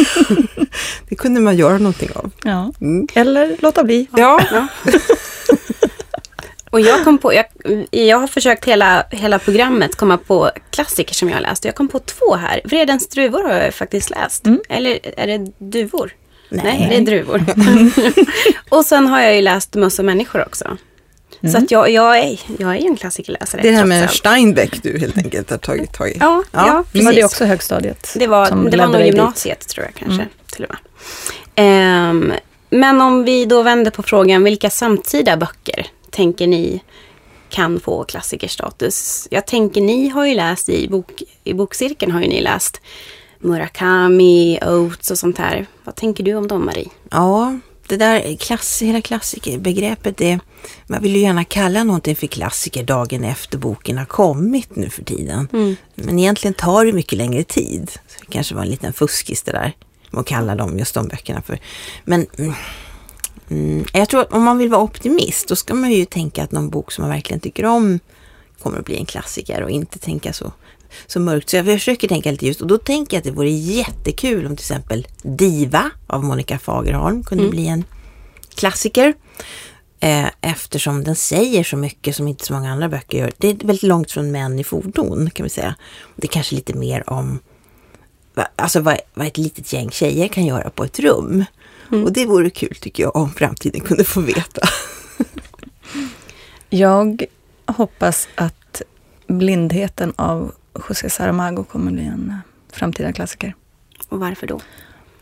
[1.08, 2.30] det kunde man göra någonting av.
[2.44, 2.72] Ja.
[2.80, 3.08] Mm.
[3.14, 4.06] Eller låta bli.
[4.16, 4.40] Ja.
[4.50, 4.66] ja.
[6.70, 7.44] Och jag kom på, jag,
[7.90, 11.64] jag har försökt hela, hela programmet komma på klassiker som jag har läst.
[11.64, 12.60] Jag kom på två här.
[12.64, 14.46] Vredens druvor har jag faktiskt läst.
[14.46, 14.60] Mm.
[14.68, 16.12] Eller är det duvor?
[16.48, 17.44] Nej, Nej det är druvor.
[18.68, 20.76] och sen har jag ju läst Möss och människor också.
[21.40, 21.52] Mm.
[21.52, 23.62] Så att jag, jag, är, jag är en klassikerläsare.
[23.62, 26.16] Det här med Steinbeck du helt enkelt har tagit tag i.
[26.20, 27.06] Ja, ja, ja precis.
[27.06, 28.14] Var det också högstadiet?
[28.16, 29.68] Det var, det var nog gymnasiet dit.
[29.68, 30.22] tror jag kanske.
[30.22, 30.28] Mm.
[30.52, 32.10] Till och med.
[32.10, 32.32] Um,
[32.70, 35.86] men om vi då vänder på frågan, vilka samtida böcker
[36.18, 36.80] tänker ni
[37.48, 39.28] kan få klassikerstatus?
[39.30, 42.80] Jag tänker ni har ju läst i, bok, i bokcirkeln har ju ni läst
[43.38, 45.66] Murakami, Oates och sånt här.
[45.84, 46.88] Vad tänker du om dem Marie?
[47.10, 50.38] Ja, det där klass, hela klassikerbegreppet, det,
[50.86, 55.04] man vill ju gärna kalla någonting för klassiker dagen efter boken har kommit nu för
[55.04, 55.48] tiden.
[55.52, 55.76] Mm.
[55.94, 57.90] Men egentligen tar det mycket längre tid.
[57.90, 59.72] Så det kanske var en liten fuskis det där
[60.10, 61.58] med att kalla dem, just de böckerna för.
[62.04, 62.26] Men
[63.50, 66.52] mm, jag tror att om man vill vara optimist, då ska man ju tänka att
[66.52, 68.00] någon bok som man verkligen tycker om
[68.62, 70.52] kommer att bli en klassiker och inte tänka så,
[71.06, 71.50] så mörkt.
[71.50, 74.56] Så jag försöker tänka lite just och då tänker jag att det vore jättekul om
[74.56, 77.50] till exempel Diva av Monica Fagerholm kunde mm.
[77.50, 77.84] bli en
[78.54, 79.14] klassiker.
[80.00, 83.32] Eh, eftersom den säger så mycket som inte så många andra böcker gör.
[83.38, 85.74] Det är väldigt långt från män i fordon kan vi säga.
[86.16, 87.40] Det är kanske lite mer om
[88.56, 91.44] alltså vad, vad ett litet gäng tjejer kan göra på ett rum.
[91.92, 92.04] Mm.
[92.04, 94.60] Och det vore kul tycker jag om framtiden kunde få veta.
[96.70, 97.24] jag
[97.66, 98.82] hoppas att
[99.26, 100.52] Blindheten av
[100.88, 102.34] José Saramago kommer bli en
[102.72, 103.54] framtida klassiker.
[104.08, 104.60] Och varför då?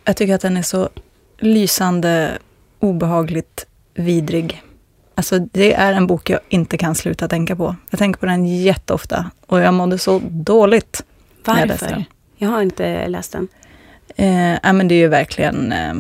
[0.05, 0.89] Jag tycker att den är så
[1.39, 2.39] lysande,
[2.81, 4.63] obehagligt vidrig.
[5.15, 7.77] Alltså det är en bok jag inte kan sluta tänka på.
[7.91, 11.05] Jag tänker på den jätteofta och jag mådde så dåligt.
[11.45, 11.91] Varför?
[11.91, 12.05] Jag,
[12.37, 13.49] jag har inte läst den.
[14.17, 15.95] Eh, men det är ju verkligen eh,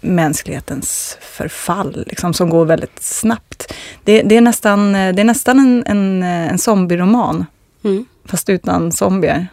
[0.00, 3.74] mänsklighetens förfall, liksom, som går väldigt snabbt.
[4.04, 7.46] Det, det är nästan, det är nästan en, en, en zombieroman,
[7.84, 8.04] mm.
[8.24, 9.48] fast utan zombier.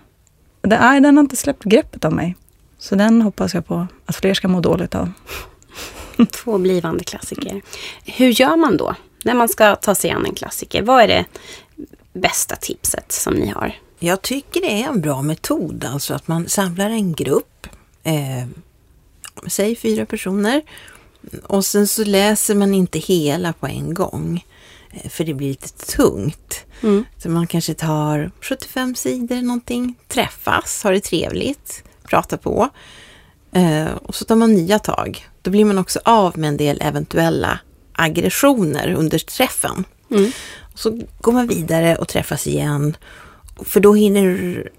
[0.61, 2.35] Det är, den har inte släppt greppet av mig.
[2.77, 5.11] Så den hoppas jag på att fler ska må dåligt av.
[6.31, 7.61] Två blivande klassiker.
[8.05, 10.81] Hur gör man då när man ska ta sig an en klassiker?
[10.81, 11.25] Vad är det
[12.13, 13.75] bästa tipset som ni har?
[13.99, 17.67] Jag tycker det är en bra metod, alltså att man samlar en grupp
[18.03, 18.47] eh,
[19.47, 20.61] säg fyra personer.
[21.43, 24.45] Och sen så läser man inte hela på en gång.
[24.91, 26.65] eh, För det blir lite tungt.
[26.81, 27.05] Mm.
[27.17, 32.69] Så man kanske tar 75 sidor någonting, träffas, har det trevligt, pratar på.
[33.51, 35.27] Eh, och så tar man nya tag.
[35.41, 37.59] Då blir man också av med en del eventuella
[37.93, 39.83] aggressioner under träffen.
[40.11, 40.31] Mm.
[40.73, 42.97] Och så går man vidare och träffas igen.
[43.65, 44.69] För då hinner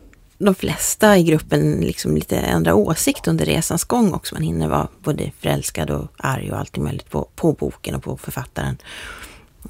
[0.44, 4.34] de flesta i gruppen liksom lite ändra åsikt under resans gång också.
[4.34, 8.16] Man hinner vara både förälskad och arg och allt möjligt på, på boken och på
[8.16, 8.78] författaren.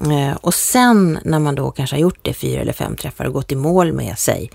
[0.01, 3.33] Eh, och sen när man då kanske har gjort det fyra eller fem träffar och
[3.33, 4.51] gått i mål med sig,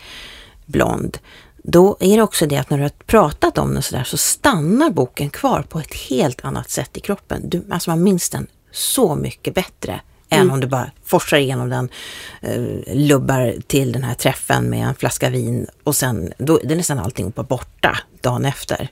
[0.67, 1.19] blond,
[1.57, 4.91] då är det också det att när du har pratat om den sådär så stannar
[4.91, 7.49] boken kvar på ett helt annat sätt i kroppen.
[7.49, 10.01] Du, alltså man minns den så mycket bättre
[10.31, 11.89] än om du bara forsar igenom den,
[12.41, 16.99] eh, lubbar till den här träffen med en flaska vin och sen, då är nästan
[16.99, 18.89] allting bara borta dagen efter.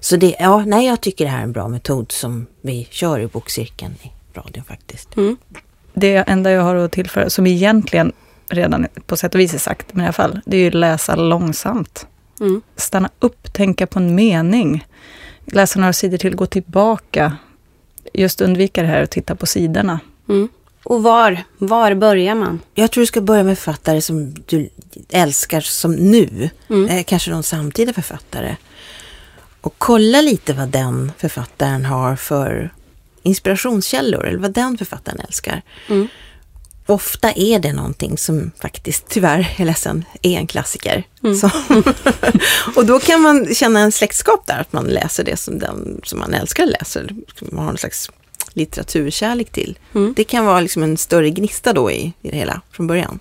[0.00, 3.20] Så det, ja, nej jag tycker det här är en bra metod som vi kör
[3.20, 5.08] i bokcirkeln i radion faktiskt.
[5.94, 8.12] Det enda jag har att tillföra, som egentligen
[8.48, 11.16] redan på sätt och vis är sagt, men i alla fall, det är ju läsa
[11.16, 12.06] långsamt.
[12.40, 12.62] Mm.
[12.76, 14.86] Stanna upp, tänka på en mening.
[15.44, 17.36] Läsa några sidor till, gå tillbaka.
[18.12, 20.00] Just undvika det här att titta på sidorna.
[20.28, 20.48] Mm.
[20.88, 22.60] Och var, var börjar man?
[22.74, 24.68] Jag tror du ska börja med författare som du
[25.08, 26.50] älskar som nu.
[26.68, 26.88] Mm.
[26.88, 28.56] Eh, kanske någon samtida författare.
[29.60, 32.72] Och kolla lite vad den författaren har för
[33.22, 35.62] inspirationskällor eller vad den författaren älskar.
[35.88, 36.08] Mm.
[36.86, 41.04] Ofta är det någonting som faktiskt, tyvärr, jag är ledsen, är en klassiker.
[41.24, 41.36] Mm.
[42.76, 46.18] Och då kan man känna en släktskap där, att man läser det som den som
[46.18, 47.10] man älskar läser.
[47.40, 48.10] Man har en slags
[48.56, 49.78] litteraturkärlek till.
[49.94, 50.14] Mm.
[50.16, 53.18] Det kan vara liksom en större gnista då i, i det hela från början.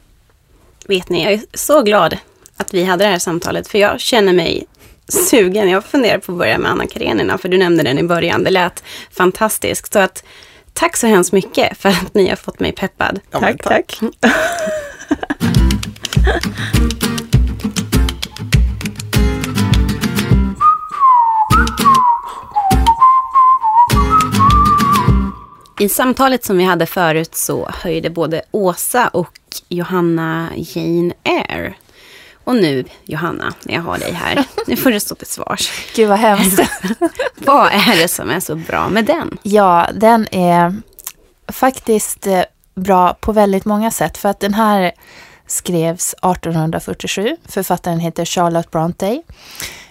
[0.87, 2.17] Vet ni, jag är så glad
[2.57, 4.67] att vi hade det här samtalet, för jag känner mig
[5.07, 5.69] sugen.
[5.69, 8.43] Jag funderar på att börja med Anna Karenina, för du nämnde den i början.
[8.43, 9.93] Det lät fantastiskt.
[9.93, 10.23] Så att,
[10.73, 13.19] tack så hemskt mycket för att ni har fått mig peppad.
[13.31, 13.99] Ja, tack, tack.
[14.19, 14.31] tack.
[25.79, 29.37] I samtalet som vi hade förut så höjde både Åsa och
[29.69, 31.73] Johanna Jane Eyre.
[32.43, 35.71] Och nu, Johanna, när jag har dig här, nu får du stå till svars.
[35.95, 36.59] Gud vad hemskt.
[37.35, 39.37] Vad är det som är så bra med den?
[39.43, 40.81] Ja, den är
[41.47, 42.41] faktiskt eh,
[42.75, 44.17] bra på väldigt många sätt.
[44.17, 44.91] För att den här
[45.47, 47.37] skrevs 1847.
[47.45, 49.21] Författaren heter Charlotte Bronte.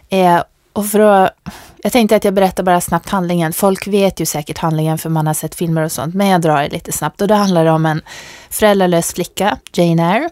[0.09, 0.43] Eh,
[0.75, 1.35] och för att,
[1.83, 3.53] jag tänkte att jag berättar bara snabbt handlingen.
[3.53, 6.15] Folk vet ju säkert handlingen för man har sett filmer och sånt.
[6.15, 7.21] Men jag drar det lite snabbt.
[7.21, 8.03] Och då handlar det om en
[8.51, 10.31] föräldralös flicka, Jane Eyre.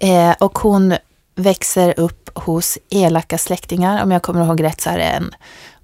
[0.00, 0.94] Eh, och hon
[1.34, 4.02] växer upp hos elaka släktingar.
[4.02, 5.34] Om jag kommer ihåg rätt så är det en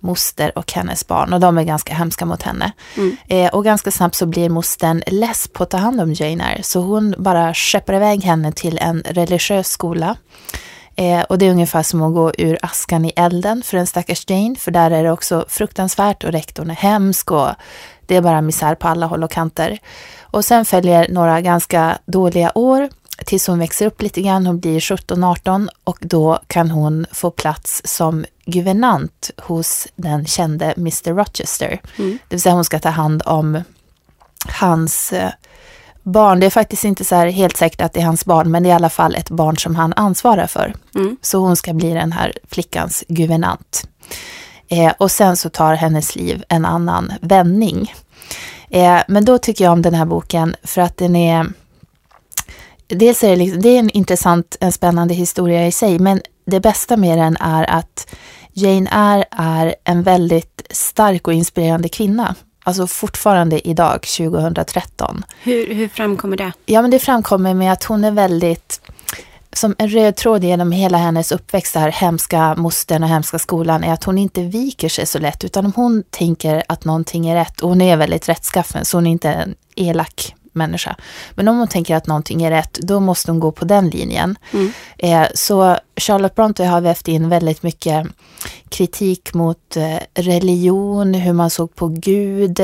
[0.01, 2.73] moster och hennes barn och de är ganska hemska mot henne.
[2.97, 3.17] Mm.
[3.29, 6.63] Eh, och ganska snabbt så blir mostern less på att ta hand om Jane Eyre
[6.63, 10.17] så hon bara skeppar iväg henne till en religiös skola.
[10.97, 14.31] Eh, och det är ungefär som att gå ur askan i elden för en stackars
[14.31, 17.49] Jane för där är det också fruktansvärt och rektorn är hemsk och
[18.07, 19.79] det är bara misär på alla håll och kanter.
[20.21, 22.89] Och sen följer några ganska dåliga år
[23.27, 27.83] tills hon växer upp lite grann, hon blir 17-18 och då kan hon få plats
[27.85, 31.81] som guvernant hos den kände Mr Rochester.
[31.99, 32.11] Mm.
[32.29, 33.63] Det vill säga hon ska ta hand om
[34.49, 35.31] hans eh,
[36.05, 36.41] barn.
[36.41, 38.71] Det är faktiskt inte så helt säkert att det är hans barn, men det är
[38.71, 40.75] i alla fall ett barn som han ansvarar för.
[40.95, 41.17] Mm.
[41.23, 43.89] Så hon ska bli den här flickans guvernant.
[44.69, 47.95] Eh, och sen så tar hennes liv en annan vändning.
[48.71, 51.47] Eh, men då tycker jag om den här boken för att den är
[52.87, 56.61] Dels är det, liksom, det är en intressant, en spännande historia i sig, men det
[56.61, 58.15] bästa med den är att
[58.53, 62.35] Jane Eyre är en väldigt stark och inspirerande kvinna.
[62.67, 65.25] Alltså fortfarande idag, 2013.
[65.43, 66.53] Hur, hur framkommer det?
[66.67, 68.81] Ja, men det framkommer med att hon är väldigt,
[69.53, 73.93] som en röd tråd genom hela hennes uppväxt, här hemska mostern och hemska skolan, är
[73.93, 77.61] att hon inte viker sig så lätt, utan om hon tänker att någonting är rätt,
[77.61, 80.97] och hon är väldigt rättskaffen, så hon är inte en elak människa.
[81.35, 84.39] Men om hon tänker att någonting är rätt, då måste hon gå på den linjen.
[84.53, 84.73] Mm.
[84.99, 88.07] Eh, så Charlotte Bronte har vävt in väldigt mycket
[88.69, 92.61] kritik mot eh, religion, hur man såg på Gud,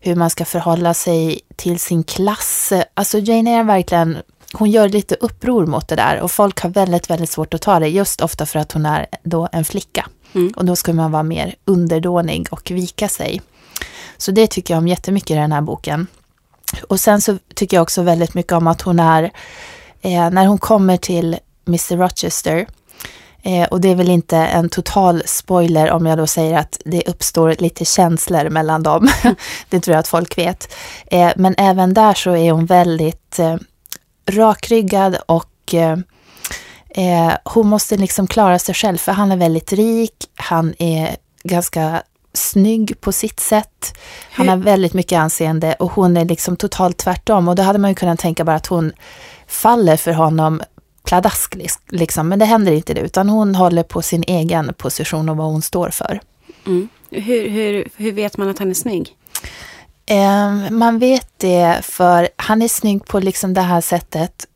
[0.00, 2.72] hur man ska förhålla sig till sin klass.
[2.94, 4.16] Alltså Jane Eyre verkligen,
[4.52, 7.78] hon gör lite uppror mot det där och folk har väldigt, väldigt svårt att ta
[7.78, 10.06] det, just ofta för att hon är då en flicka.
[10.32, 10.52] Mm.
[10.56, 13.42] Och då ska man vara mer underdånig och vika sig.
[14.16, 16.06] Så det tycker jag om jättemycket i den här boken.
[16.88, 19.22] Och sen så tycker jag också väldigt mycket om att hon är,
[20.00, 22.66] eh, när hon kommer till Mr Rochester,
[23.42, 27.02] Eh, och det är väl inte en total spoiler om jag då säger att det
[27.06, 29.08] uppstår lite känslor mellan dem.
[29.68, 30.74] det tror jag att folk vet.
[31.06, 33.56] Eh, men även där så är hon väldigt eh,
[34.26, 35.98] rakryggad och eh,
[36.90, 42.02] eh hon måste liksom klara sig själv för han är väldigt rik, han är ganska
[42.40, 43.98] snygg på sitt sätt.
[44.32, 47.48] Han har väldigt mycket anseende och hon är liksom totalt tvärtom.
[47.48, 48.92] Och då hade man ju kunnat tänka bara att hon
[49.46, 50.62] faller för honom
[51.04, 51.56] pladask,
[51.88, 52.28] liksom.
[52.28, 55.62] men det händer inte det, utan hon håller på sin egen position och vad hon
[55.62, 56.20] står för.
[56.66, 56.88] Mm.
[57.10, 59.16] Hur, hur, hur vet man att han är snygg?
[60.06, 64.46] Eh, man vet det för han är snygg på liksom det här sättet,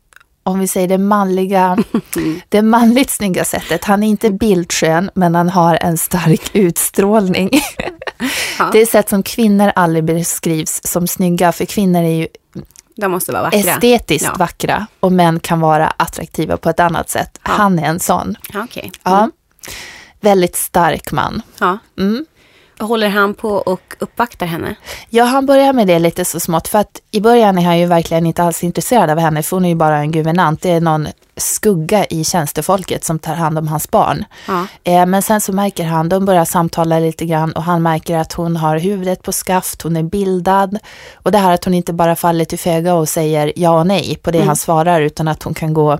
[0.45, 1.77] om vi säger det manliga,
[2.49, 3.85] det manligt snygga sättet.
[3.85, 7.49] Han är inte bildskön, men han har en stark utstrålning.
[8.59, 8.69] Ja.
[8.71, 12.27] Det är sätt som kvinnor aldrig beskrivs som snygga, för kvinnor är ju
[12.95, 13.59] de måste vara vackra.
[13.59, 14.35] Estetiskt ja.
[14.39, 17.39] vackra och män kan vara attraktiva på ett annat sätt.
[17.43, 17.51] Ja.
[17.51, 18.35] Han är en sån.
[18.63, 18.83] Okay.
[18.83, 18.91] Mm.
[19.03, 19.29] Ja.
[20.21, 21.41] Väldigt stark man.
[21.97, 22.25] Mm.
[22.79, 24.75] Håller han på och uppvaktar henne?
[25.09, 26.67] Ja, han börjar med det lite så smått.
[26.67, 29.43] För att i början är han ju verkligen inte alls intresserad av henne.
[29.43, 30.61] För hon är ju bara en guvernant.
[30.61, 31.07] Det är någon
[31.37, 34.25] skugga i tjänstefolket som tar hand om hans barn.
[34.47, 34.67] Ja.
[34.83, 38.33] Eh, men sen så märker han, de börjar samtala lite grann och han märker att
[38.33, 40.79] hon har huvudet på skaft, hon är bildad.
[41.13, 44.19] Och det här att hon inte bara faller till föga och säger ja och nej
[44.21, 44.47] på det mm.
[44.47, 45.99] han svarar utan att hon kan gå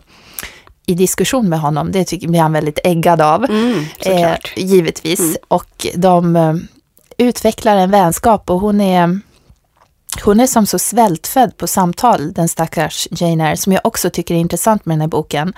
[0.88, 1.91] i diskussion med honom.
[1.91, 3.45] Det tycker, blir han väldigt äggad av.
[3.45, 5.19] Mm, eh, givetvis.
[5.19, 5.36] Mm.
[5.48, 6.54] Och de eh,
[7.17, 9.19] utvecklar en vänskap och hon är
[10.24, 14.36] hon är som så svältfödd på samtal, den stackars Jane Eyre, som jag också tycker
[14.36, 15.54] är intressant med den här boken.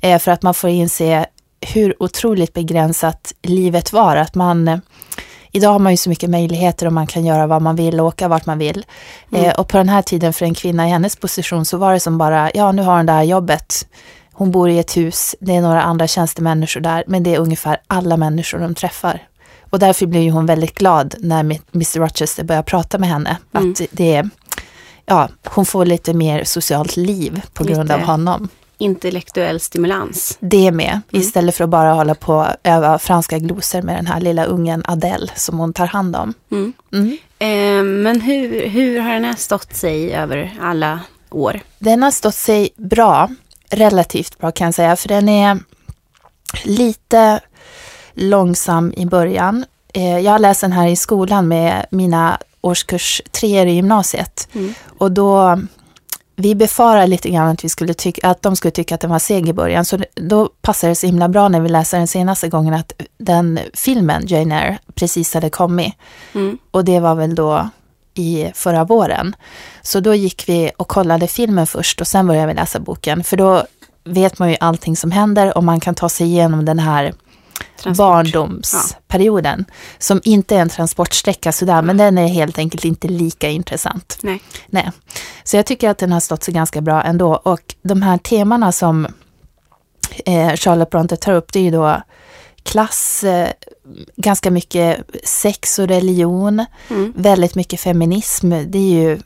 [0.00, 1.26] Eh, för att man får inse
[1.60, 4.16] hur otroligt begränsat livet var.
[4.16, 4.78] Att man, eh,
[5.52, 8.06] idag har man ju så mycket möjligheter och man kan göra vad man vill och
[8.06, 8.86] åka vart man vill.
[9.32, 9.44] Mm.
[9.44, 12.00] Eh, och på den här tiden för en kvinna i hennes position så var det
[12.00, 13.86] som bara, ja nu har hon det här jobbet.
[14.40, 17.80] Hon bor i ett hus, det är några andra tjänstemänniskor där, men det är ungefär
[17.86, 19.28] alla människor de träffar.
[19.70, 23.36] Och därför blir hon väldigt glad när Mr Rochester börjar prata med henne.
[23.52, 23.70] Mm.
[23.70, 24.30] Att det är,
[25.06, 28.48] ja, hon får lite mer socialt liv på grund lite av honom.
[28.78, 30.38] Intellektuell stimulans.
[30.40, 31.22] Det med, mm.
[31.22, 34.82] istället för att bara hålla på och öva franska glosor med den här lilla ungen
[34.86, 36.34] Adele som hon tar hand om.
[36.50, 36.72] Mm.
[36.92, 37.18] mm.
[37.38, 41.00] Eh, men hur, hur har den här stått sig över alla
[41.30, 41.60] år?
[41.78, 43.28] Den har stått sig bra,
[43.70, 45.58] relativt bra kan jag säga, för den är
[46.64, 47.40] lite
[48.14, 49.64] långsam i början.
[49.94, 54.48] Eh, jag har läst den här i skolan med mina årskurs tre i gymnasiet.
[54.52, 54.74] Mm.
[54.98, 55.60] Och då,
[56.36, 59.18] vi befarar lite grann att, vi skulle tycka, att de skulle tycka att den var
[59.18, 59.84] seg i början.
[59.84, 63.58] Så då passar det så himla bra när vi läser den senaste gången att den
[63.74, 65.94] filmen, Jane Eyre, precis hade kommit.
[66.34, 66.58] Mm.
[66.70, 67.68] Och det var väl då
[68.14, 69.36] i förra våren.
[69.82, 73.24] Så då gick vi och kollade filmen först och sen började vi läsa boken.
[73.24, 73.64] För då
[74.04, 77.14] vet man ju allting som händer och man kan ta sig igenom den här
[77.82, 77.96] Transport.
[78.06, 79.64] barndomsperioden.
[79.68, 79.74] Ja.
[79.98, 84.18] Som inte är en transportsträcka sådär, men den är helt enkelt inte lika intressant.
[84.20, 84.42] Nej.
[84.66, 84.90] Nej.
[85.44, 87.34] Så jag tycker att den har stått sig ganska bra ändå.
[87.34, 89.06] Och de här temana som
[90.26, 92.02] eh, Charlotte Bronte tar upp, det är ju då
[92.70, 93.48] klass, eh,
[94.16, 97.12] ganska mycket sex och religion, mm.
[97.16, 98.50] väldigt mycket feminism.
[98.50, 99.18] Det är ju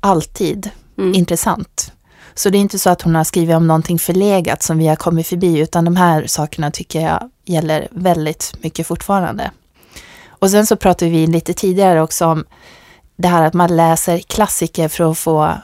[0.00, 1.14] alltid mm.
[1.14, 1.92] intressant.
[2.34, 4.96] Så det är inte så att hon har skrivit om någonting förlegat som vi har
[4.96, 9.50] kommit förbi, utan de här sakerna tycker jag gäller väldigt mycket fortfarande.
[10.28, 12.44] Och sen så pratade vi lite tidigare också om
[13.16, 15.54] det här att man läser klassiker för att få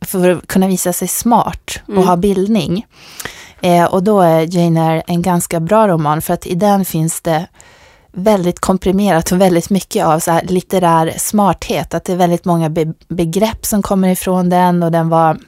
[0.00, 2.06] för att kunna visa sig smart och mm.
[2.06, 2.86] ha bildning.
[3.62, 7.20] Eh, och då är Jane Eyre en ganska bra roman för att i den finns
[7.20, 7.46] det
[8.12, 11.94] väldigt komprimerat och väldigt mycket av så litterär smarthet.
[11.94, 15.38] Att det är väldigt många be begrepp som kommer ifrån den och den var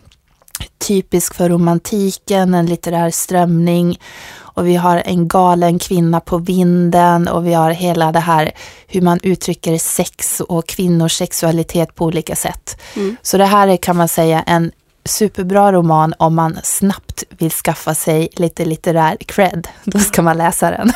[0.79, 3.99] typisk för romantiken, en litterär strömning.
[4.37, 8.53] Och vi har en galen kvinna på vinden och vi har hela det här
[8.87, 12.81] hur man uttrycker sex och kvinnors sexualitet på olika sätt.
[12.97, 13.17] Mm.
[13.23, 14.73] Så det här är kan man säga en
[15.05, 19.69] superbra roman om man snabbt vill skaffa sig lite litterär cred.
[19.85, 20.93] Då ska man läsa den.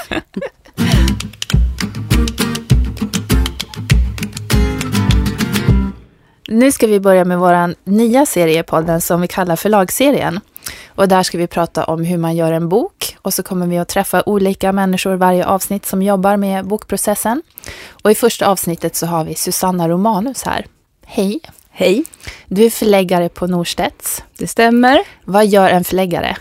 [6.49, 10.40] Nu ska vi börja med vår nya serie i podden som vi kallar Förlagsserien.
[10.88, 13.79] Och där ska vi prata om hur man gör en bok och så kommer vi
[13.79, 17.42] att träffa olika människor varje avsnitt som jobbar med bokprocessen.
[18.03, 20.66] Och i första avsnittet så har vi Susanna Romanus här.
[21.07, 21.40] Hej!
[21.81, 22.05] Hej!
[22.47, 24.25] Du är förläggare på Norstedts.
[24.38, 25.01] Det stämmer.
[25.25, 26.37] Vad gör en förläggare?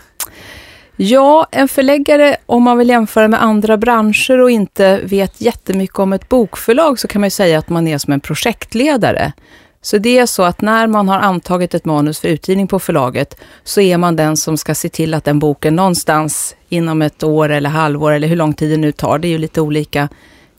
[0.96, 6.12] Ja, en förläggare, om man vill jämföra med andra branscher och inte vet jättemycket om
[6.12, 9.32] ett bokförlag så kan man ju säga att man är som en projektledare
[9.82, 13.40] Så det är så att när man har antagit ett manus för utgivning på förlaget
[13.64, 17.48] så är man den som ska se till att den boken någonstans inom ett år
[17.48, 20.08] eller halvår eller hur lång tid det nu tar, det är ju lite olika,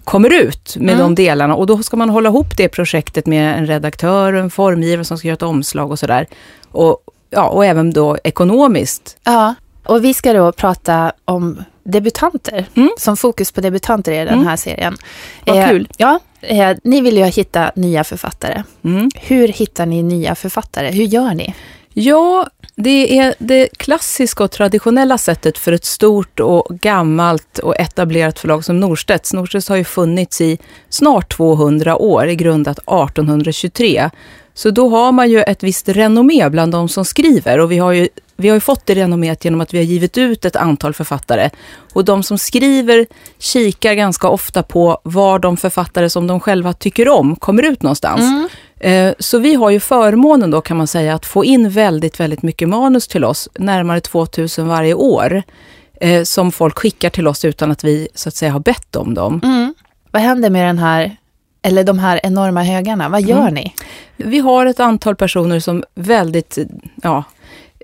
[0.09, 0.97] kommer ut med Mm.
[1.15, 1.55] de delarna.
[1.55, 5.27] Och då ska man hålla ihop det projektet med en redaktör en formgivare som ska
[5.27, 6.27] göra ett omslag och sådär.
[6.71, 6.97] Och,
[7.29, 9.17] ja, och även då ekonomiskt.
[9.23, 12.89] Ja, och vi ska då prata om debutanter, Mm.
[12.97, 14.47] som fokus på debutanter i den Mm.
[14.47, 14.97] här serien.
[15.45, 15.87] Vad kul.
[15.97, 18.63] Ja, eh, ni vill ju hitta nya författare.
[18.83, 19.09] Mm.
[19.15, 20.91] Hur hittar ni nya författare?
[20.91, 21.55] Hur gör ni?
[22.01, 28.39] Ja, det är det klassiska och traditionella sättet för ett stort och gammalt och etablerat
[28.39, 29.33] förlag som Norstedts.
[29.33, 30.57] Norstedts har ju funnits i
[30.89, 34.09] snart 200 år, är grundat 1823.
[34.53, 37.91] Så då har man ju ett visst renommé bland de som skriver och vi har
[37.91, 40.93] ju, vi har ju fått det renomméet genom att vi har givit ut ett antal
[40.93, 41.49] författare.
[41.93, 43.05] Och de som skriver
[43.39, 48.21] kikar ganska ofta på var de författare som de själva tycker om kommer ut någonstans.
[48.21, 48.49] Mm.
[49.19, 52.69] Så vi har ju förmånen då kan man säga att få in väldigt, väldigt mycket
[52.69, 55.43] manus till oss, närmare 2000 varje år,
[56.01, 59.13] eh, som folk skickar till oss utan att vi så att säga har bett om
[59.13, 59.41] dem.
[59.43, 59.73] Mm.
[60.11, 61.15] Vad händer med den här,
[61.61, 63.09] eller de här enorma högarna?
[63.09, 63.53] Vad gör Mm.
[63.53, 63.73] ni?
[64.17, 66.57] Vi har ett antal personer som väldigt
[67.03, 67.23] ja,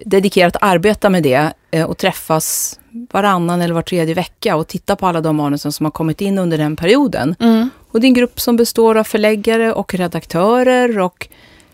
[0.06, 2.80] dedikerat arbetar med det eh, och träffas
[3.12, 6.38] varannan eller var tredje vecka och tittar på alla de manusen som har kommit in
[6.38, 7.36] under den perioden.
[7.40, 7.70] Mm.
[7.96, 11.28] Och det är en grupp som består av förläggare och redaktörer och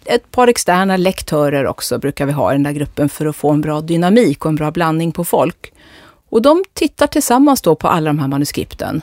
[0.05, 3.49] ett par externa lektörer också brukar vi ha i den där gruppen för att få
[3.49, 5.73] en bra dynamik och en bra blandning på folk.
[6.29, 9.01] Och de tittar tillsammans då på alla de här manuskripten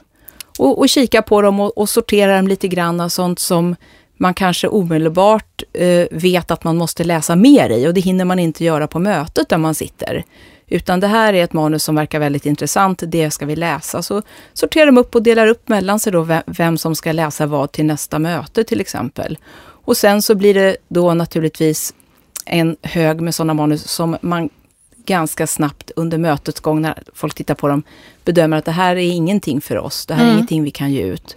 [0.58, 3.76] och, och kikar på dem och, och sorterar dem lite grann av sånt som
[4.16, 8.38] man kanske omedelbart eh, vet att man måste läsa mer i och det hinner man
[8.38, 10.24] inte göra på mötet där man sitter.
[10.68, 14.02] Utan det här är ett manus som verkar väldigt intressant, det ska vi läsa.
[14.02, 17.72] Så sorterar de upp och delar upp mellan sig då vem, som ska läsa vad
[17.72, 19.38] till nästa möte till exempel.
[19.60, 21.94] Och sen så blir det då naturligtvis
[22.46, 24.48] en hög med sådana manus som man
[25.04, 27.82] ganska snabbt under mötets gång när folk tittar på dem
[28.24, 30.36] bedömer att det här är ingenting för oss, det här är Mm.
[30.36, 31.36] ingenting vi kan ge ut.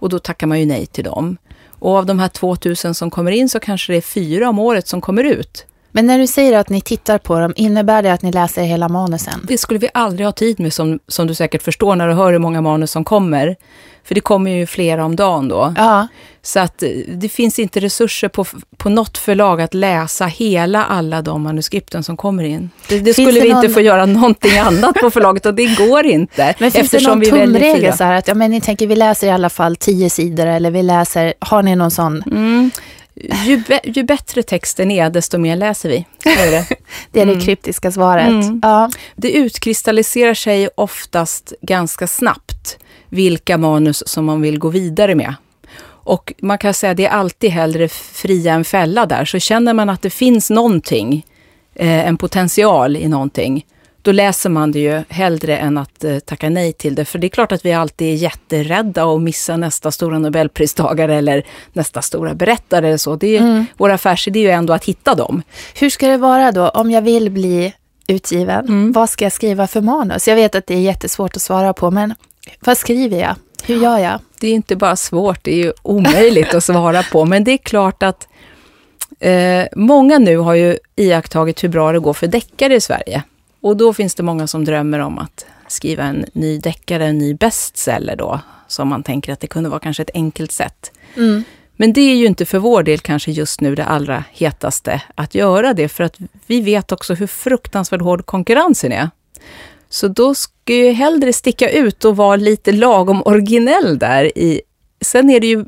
[0.00, 1.36] Och då tackar man ju nej till dem.
[1.68, 4.88] Och av de här 2000 som kommer in så kanske det är fyra om året
[4.88, 5.66] som kommer ut.
[5.92, 8.88] Men när du säger att ni tittar på dem, innebär det att ni läser hela
[8.88, 9.40] manusen?
[9.48, 12.32] Det skulle vi aldrig ha tid med som, som du säkert förstår när du hör
[12.32, 13.56] hur många manus som kommer.
[14.04, 15.74] För det kommer ju flera om dagen då.
[15.76, 16.08] Ja,
[16.42, 18.44] Så att eh, det finns inte resurser på,
[18.76, 22.70] på något förlag att läsa hela alla de manuskripten som kommer in.
[22.88, 25.76] Det, det skulle det vi någon- inte få göra någonting annat på förlaget och det
[25.88, 26.54] går inte.
[26.58, 29.30] men finns det någon tumregel så här att ja, men ni tänker vi läser i
[29.30, 32.22] alla fall tio sidor eller vi läser, har ni någon sån?
[32.26, 32.70] Mm.
[33.46, 36.06] Ju, ju bättre texten är, desto mer läser vi.
[36.24, 36.66] Är det.
[37.12, 37.44] Det är det Mm.
[37.44, 38.28] kryptiska svaret.
[38.28, 38.60] Mm.
[38.62, 38.90] Ja.
[39.16, 42.78] det utkristalliserar sig oftast ganska snabbt
[43.08, 45.34] vilka manus som man vill gå vidare med.
[45.84, 49.24] Och man kan säga att det är alltid hellre fria än fälla där.
[49.24, 51.26] Så känner man att det finns någonting,
[51.74, 53.66] eh, en potential i någonting,
[54.08, 57.04] då läser man det ju hellre än att eh, tacka nej till det.
[57.04, 61.46] För det är klart att vi alltid är jätterädda att missa nästa stora nobelpristagare eller
[61.72, 63.16] nästa stora berättare eller så.
[63.16, 63.66] Det är, Mm.
[63.76, 65.42] Vår affärsidé är ju ändå att hitta dem.
[65.74, 67.74] Hur ska det vara då om jag vill bli
[68.06, 68.64] utgiven?
[68.64, 68.92] Mm.
[68.92, 70.28] Vad ska jag skriva för manus?
[70.28, 72.14] Jag vet att det är jättesvårt att svara på, men
[72.60, 73.34] vad skriver jag?
[73.64, 74.20] Hur gör jag?
[74.40, 77.24] det är inte bara svårt, det är ju omöjligt att svara på.
[77.24, 78.28] Men det är klart att
[79.20, 83.22] eh, många nu har ju iakttagit hur bra det går för deckare i Sverige.
[83.60, 87.34] Och då finns det många som drömmer om att skriva en ny deckare, en ny
[87.34, 88.40] bestseller då.
[88.68, 90.92] Som man tänker att det kunde vara kanske ett enkelt sätt.
[91.16, 91.44] Mm.
[91.76, 95.34] Men det är ju inte för vår del kanske just nu det allra hetaste att
[95.34, 96.16] göra det, för att
[96.46, 99.10] vi vet också hur fruktansvärt hård konkurrensen är.
[99.88, 104.60] Så då ska jag hellre sticka ut och vara lite lagom originell där i.
[105.00, 105.64] Sen är det ju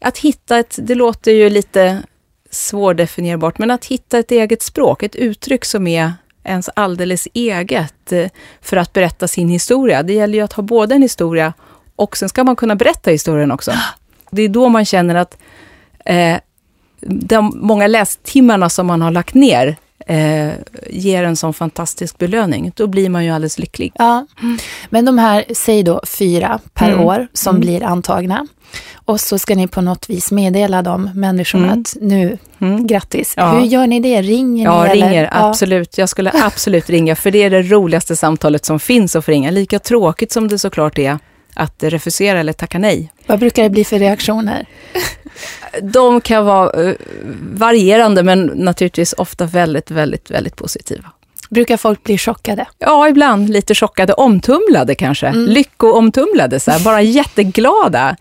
[0.00, 2.02] att hitta ett, det låter ju lite
[2.50, 6.12] svårdefinierbart, men att hitta ett eget språk, ett uttryck som är
[6.46, 8.28] ens alldeles eget eh,
[8.60, 10.02] för att berätta sin historia.
[10.02, 11.52] Det gäller ju att ha både en historia
[11.96, 13.72] och sen ska man kunna berätta historien också.
[14.30, 15.38] Det är då man känner att
[16.04, 16.36] eh,
[17.00, 20.50] de många lästimmarna som man har lagt ner eh,
[20.90, 22.72] ger en sån fantastisk belöning.
[22.76, 23.92] Då blir man ju alldeles lycklig.
[23.94, 24.26] Ja,
[24.90, 27.04] men de här, säg då fyra per Mm.
[27.04, 27.60] år som Mm.
[27.60, 28.46] blir antagna.
[28.94, 31.80] Och så ska ni på något vis meddela de människorna Mm.
[31.80, 32.86] att nu, Mm.
[32.86, 33.34] grattis.
[33.36, 33.48] Ja.
[33.58, 34.22] Hur gör ni det?
[34.22, 34.90] Ringer Ja, ni?
[34.94, 35.22] ringer, eller?
[35.22, 35.48] Ja.
[35.48, 35.98] absolut.
[35.98, 39.50] Jag skulle absolut ringa, för det är det roligaste samtalet som finns att få ringa.
[39.50, 41.18] Lika tråkigt som det såklart är
[41.56, 43.12] att refusera eller tacka nej.
[43.26, 44.66] Vad brukar det bli för reaktioner?
[45.82, 46.94] De kan vara eh,
[47.52, 51.04] varierande, men naturligtvis ofta väldigt, väldigt, väldigt positiva.
[51.50, 52.66] Brukar folk bli chockade?
[52.78, 55.26] Ja, ibland lite chockade, omtumlade kanske.
[55.26, 55.46] Mm.
[55.46, 58.16] Lyckoomtumlade, så här, bara jätteglada.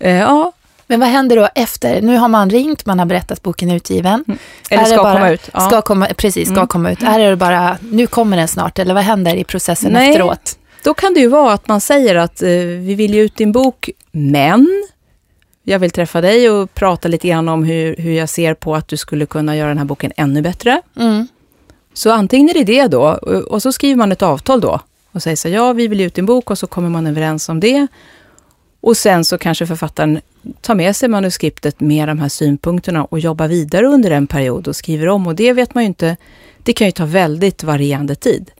[0.00, 0.52] Eh, ja,
[0.86, 2.00] Men vad händer då efter?
[2.02, 4.24] Nu har man ringt, man har berättat att boken är utgiven.
[4.70, 5.50] Eller Är ska bara- komma ut.
[5.52, 5.60] Ja.
[5.60, 6.66] Ska komma, precis, ska Mm.
[6.68, 7.02] komma ut.
[7.02, 10.10] Är det bara, nu kommer den snart, eller vad händer i processen Nej.
[10.10, 10.56] efteråt?
[10.82, 13.52] Då kan det ju vara att man säger att eh, vi vill ge ut din
[13.52, 14.84] bok, men
[15.62, 18.88] jag vill träffa dig och prata lite grann om hur, hur jag ser på att
[18.88, 20.82] du skulle kunna göra den här boken ännu bättre.
[20.96, 21.28] Mm.
[21.94, 23.02] Så antingen är det det då,
[23.48, 24.80] och så skriver man ett avtal då
[25.12, 27.48] och säger så ja, vi vill ge ut din bok och så kommer man överens
[27.48, 27.86] om det.
[28.80, 30.20] Och sen så kanske författaren
[30.60, 34.76] tar med sig manuskriptet med de här synpunkterna och jobbar vidare under en period och
[34.76, 35.26] skriver om.
[35.26, 36.16] Och det vet man ju inte,
[36.62, 38.50] det kan ju ta väldigt varierande tid.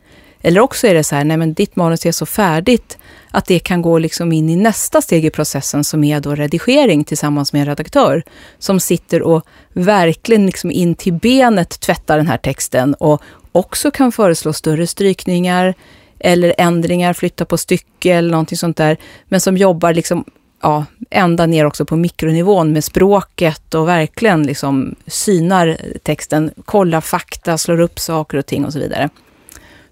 [0.42, 2.98] Eller också är det så här, nej men ditt manus är så färdigt
[3.30, 7.04] att det kan gå liksom in i nästa steg i processen som är då redigering
[7.04, 8.22] tillsammans med en redaktör
[8.58, 13.22] som sitter och verkligen liksom in till benet tvättar den här texten och
[13.52, 15.74] också kan föreslå större strykningar
[16.18, 18.96] eller ändringar, flytta på stycke eller någonting sånt där.
[19.28, 20.24] Men som jobbar liksom,
[20.62, 27.58] ja, ända ner också på mikronivån med språket och verkligen liksom synar texten, kollar fakta,
[27.58, 29.10] slår upp saker och ting och så vidare.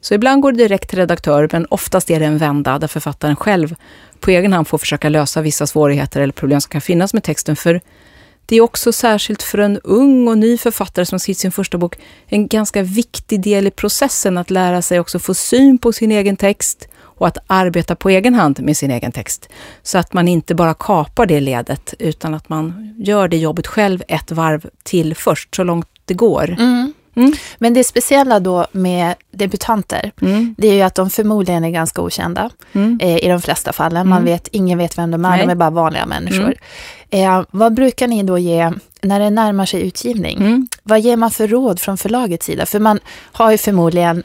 [0.00, 3.36] Så ibland går det direkt till redaktör, men oftast är det en vända där författaren
[3.36, 3.74] själv
[4.20, 7.56] på egen hand får försöka lösa vissa svårigheter eller problem som kan finnas med texten.
[7.56, 7.80] För
[8.46, 11.96] det är också särskilt för en ung och ny författare som skrivit sin första bok
[12.26, 16.36] en ganska viktig del i processen att lära sig också få syn på sin egen
[16.36, 19.48] text och att arbeta på egen hand med sin egen text.
[19.82, 24.02] Så att man inte bara kapar det ledet utan att man gör det jobbet själv
[24.08, 26.56] ett varv till först, så långt det går.
[26.58, 26.92] Mm.
[27.18, 27.32] Mm.
[27.58, 30.54] Men det speciella då med debutanter, Mm.
[30.58, 32.98] det är ju att de förmodligen är ganska okända Mm.
[33.02, 34.08] eh, i de flesta fallen.
[34.08, 34.32] Man Mm.
[34.32, 35.40] vet, ingen vet vem de är, Nej.
[35.46, 36.54] de är bara vanliga människor.
[37.10, 37.34] Mm.
[37.38, 40.68] Eh, vad brukar ni då ge när det närmar sig utgivning?
[40.82, 42.66] Vad ger man för råd från förlagets sida?
[42.66, 43.00] För man
[43.32, 44.22] har ju förmodligen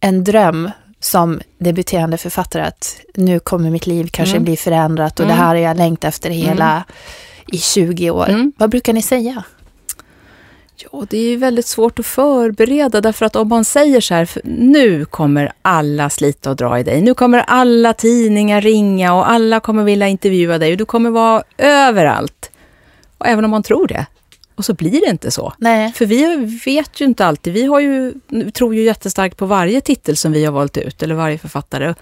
[0.00, 0.70] en dröm
[1.00, 5.54] som debuterande författare att nu kommer mitt liv kanske bli förändrat och det här har
[5.54, 6.84] jag längtat efter hela
[7.52, 8.52] i 20 år.
[8.56, 9.42] Vad brukar ni säga?
[10.82, 14.30] Ja, det är ju väldigt svårt att förbereda därför att om man säger så här,
[14.44, 17.02] nu kommer alla slita och dra i dig.
[17.02, 21.42] Nu kommer alla tidningar ringa och alla kommer vilja intervjua dig och du kommer vara
[21.58, 22.50] överallt.
[23.18, 24.06] Och även om man tror det.
[24.54, 25.52] Och så blir det inte så.
[25.58, 25.92] Nej.
[25.92, 27.52] För vi vet ju inte alltid.
[27.52, 28.14] Vi har ju,
[28.54, 31.94] tror ju jättestarkt på varje titel som vi har valt ut, eller varje författare.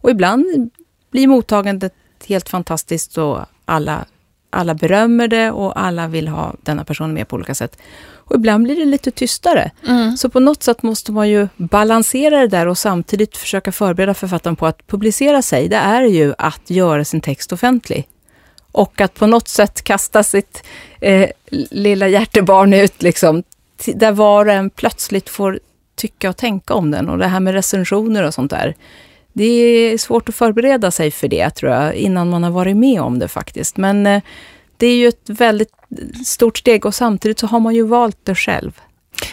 [0.00, 0.70] Och ibland
[1.10, 1.94] blir mottagandet
[2.26, 4.04] helt fantastiskt och alla,
[4.50, 7.76] alla berömmer det och alla vill ha denna person med på olika sätt.
[8.30, 9.70] Och ibland blir det lite tystare.
[9.86, 10.16] Mm.
[10.16, 14.56] Så på något sätt måste man ju balansera det där och samtidigt försöka förbereda författaren
[14.56, 15.68] på att publicera sig.
[15.68, 18.08] Det är ju att göra sin text offentlig.
[18.72, 20.62] Och att på något sätt kasta sitt
[21.00, 21.30] eh,
[21.70, 23.42] lilla hjärtebarn ut, liksom,
[23.94, 25.60] där var och en plötsligt får
[25.96, 27.08] tycka och tänka om den.
[27.08, 28.74] Och det här med recensioner och sånt där.
[29.32, 33.00] Det är svårt att förbereda sig för det, tror jag, innan man har varit med
[33.00, 33.76] om det faktiskt.
[33.76, 34.22] Men eh,
[34.80, 35.72] det är ju ett väldigt
[36.26, 38.80] stort steg och samtidigt så har man ju valt det själv.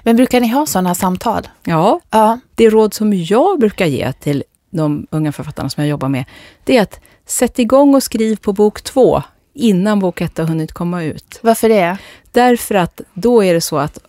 [0.03, 1.47] Men brukar ni ha sådana samtal?
[1.63, 2.39] Ja, Ja.
[2.55, 6.25] det råd som jag brukar ge till de unga författarna som jag jobbar med,
[6.63, 9.23] det är att sätt igång och skriv på bok två
[9.53, 11.39] innan bok ett har hunnit komma ut.
[11.41, 11.97] Varför det?
[12.31, 13.99] Därför att då är det så att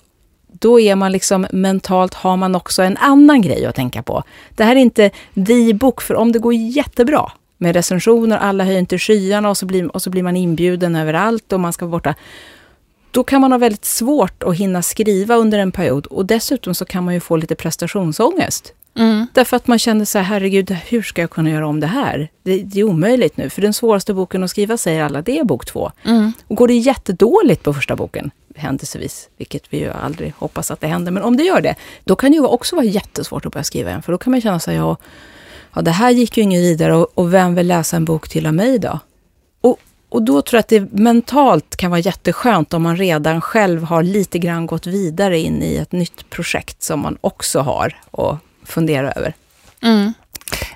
[0.53, 4.23] då är man liksom mentalt, har man också en annan grej att tänka på.
[4.57, 5.11] Det här är inte
[5.47, 9.67] the bok, för om det går jättebra med recensioner, alla höjer inte skyarna och så,
[9.67, 12.15] blir, och så blir man inbjuden överallt och man ska vara borta.
[13.11, 16.85] Då kan man ha väldigt svårt att hinna skriva under en period och dessutom så
[16.85, 18.73] kan man ju få lite prestationsångest.
[18.99, 19.27] Mm.
[19.33, 22.29] Därför att man känner så här, herregud, hur ska jag kunna göra om det här?
[22.43, 25.45] Det, det är omöjligt nu, för den svåraste boken att skriva, säger alla, det är
[25.45, 25.93] bok två.
[26.05, 26.33] Mm.
[26.49, 30.87] Och går det jättedåligt på första boken, händelsevis, vilket vi ju aldrig hoppas att det
[30.87, 33.65] händer, men om det gör det, då kan det ju också vara jättesvårt att börja
[33.65, 34.97] skriva igen, för då kan man känna sig, ja,
[35.75, 38.47] ja det här gick ju inget vidare och, och vem vill läsa en bok till
[38.47, 38.99] av mig då?
[39.61, 43.83] Och, och då tror jag att det mentalt kan vara jätteskönt om man redan själv
[43.83, 48.39] har lite grann gått vidare in i ett nytt projekt som man också har att
[48.65, 49.35] fundera över.
[49.83, 50.13] Mm.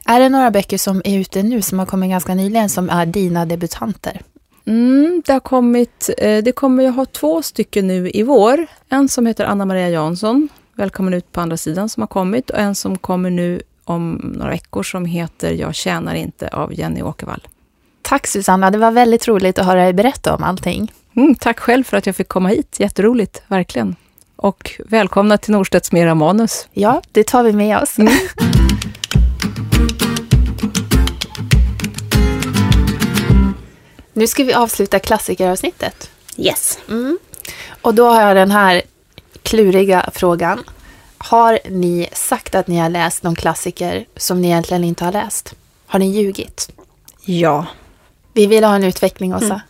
[0.05, 3.07] Är det några böcker som är ute nu, som har kommit ganska nyligen, som är
[3.07, 4.21] dina debutanter?
[4.65, 8.67] Mm, det har kommit, eh, det kommer jag ha två stycken nu i vår.
[8.89, 12.51] En som heter Anna Maria Jansson, Välkommen ut på andra sidan, som har kommit.
[12.51, 17.03] Och en som kommer nu om några veckor som heter Jag tjänar inte av Jenny
[17.03, 17.47] Åkervall.
[18.03, 20.93] Tack Susanna, det var väldigt roligt att höra dig berätta om allting.
[21.17, 23.97] Mm, tack själv för att jag fick komma hit, jätteroligt, verkligen.
[24.37, 26.69] Och välkomna till Norstedts Mera Manus.
[26.73, 27.97] Ja, det tar vi med oss.
[34.13, 36.11] Nu ska vi avsluta klassikeravsnittet.
[36.37, 36.79] Yes.
[36.89, 37.19] Mm.
[37.83, 38.83] Och då har jag den här
[39.43, 40.61] kluriga frågan.
[41.25, 45.55] Har ni sagt att ni har läst någon klassiker som ni egentligen inte har läst?
[45.87, 46.71] Har ni ljugit?
[47.25, 47.67] Ja.
[48.33, 49.61] Vi vill ha en utveckling, Åsa.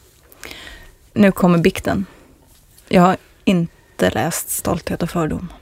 [1.13, 2.07] nu kommer bikten.
[2.89, 5.53] Jag har inte läst Stolthet och fördom.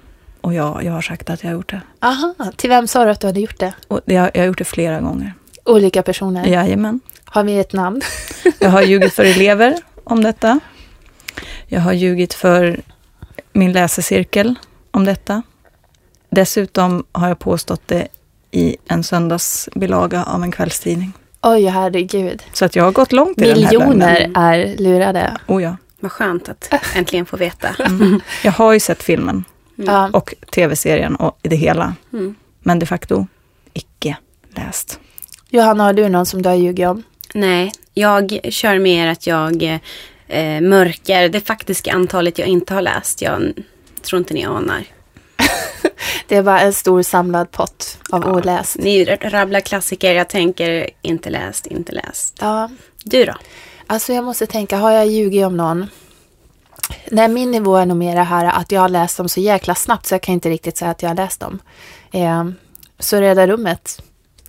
[0.41, 1.81] Och jag, jag har sagt att jag har gjort det.
[2.01, 3.73] Aha, till vem sa du att du hade gjort det?
[3.89, 5.35] Och jag, jag har gjort det flera gånger.
[5.65, 6.47] Olika personer?
[6.47, 7.01] Jajamän.
[7.25, 8.03] Har vi ett namn?
[8.59, 10.61] Jag har ljugit för elever om detta.
[11.67, 12.81] Jag har ljugit för
[13.53, 14.55] min läsecirkel
[14.91, 15.43] om detta.
[16.31, 18.09] Dessutom har jag påstått det
[18.51, 21.13] i en söndagsbilaga av en kvällstidning.
[21.43, 22.43] Oj, herregud.
[22.53, 24.37] Så att jag har gått långt i den här Miljoner lögnen.
[24.37, 25.37] är lurade.
[25.47, 25.77] Oh ja.
[26.01, 27.69] Vad skönt att äntligen få veta.
[27.87, 28.21] Mm.
[28.45, 29.45] Jag har ju sett filmen
[29.77, 30.11] Ja.
[30.13, 31.95] och tv-serien och det hela.
[32.13, 32.35] Mm.
[32.61, 33.27] Men de facto
[33.73, 34.17] icke
[34.57, 35.01] läst.
[35.49, 37.03] Johanna, har du någon som du har ljugit om?
[37.35, 39.63] Nej, jag kör mer att jag
[40.29, 43.23] eh, mörkar det faktiska antalet jag inte har läst.
[43.23, 43.53] Jag
[44.03, 44.85] tror inte ni anar.
[46.31, 48.33] Det är bara en stor samlad pott av Ja.
[48.33, 48.77] oläst.
[48.79, 52.37] Ni rabblar klassiker, jag tänker inte läst, inte läst.
[52.41, 52.71] Ja,
[53.05, 53.35] Du då?
[53.87, 55.87] alltså jag måste tänka, har jag ljugit om någon?
[57.11, 59.75] Nej, min nivå är nog mer det här att jag har läst dem så jäkla
[59.75, 61.59] snabbt så jag kan inte riktigt säga att jag har läst dem.
[62.13, 62.45] Eh,
[62.99, 64.03] så Röda rummet,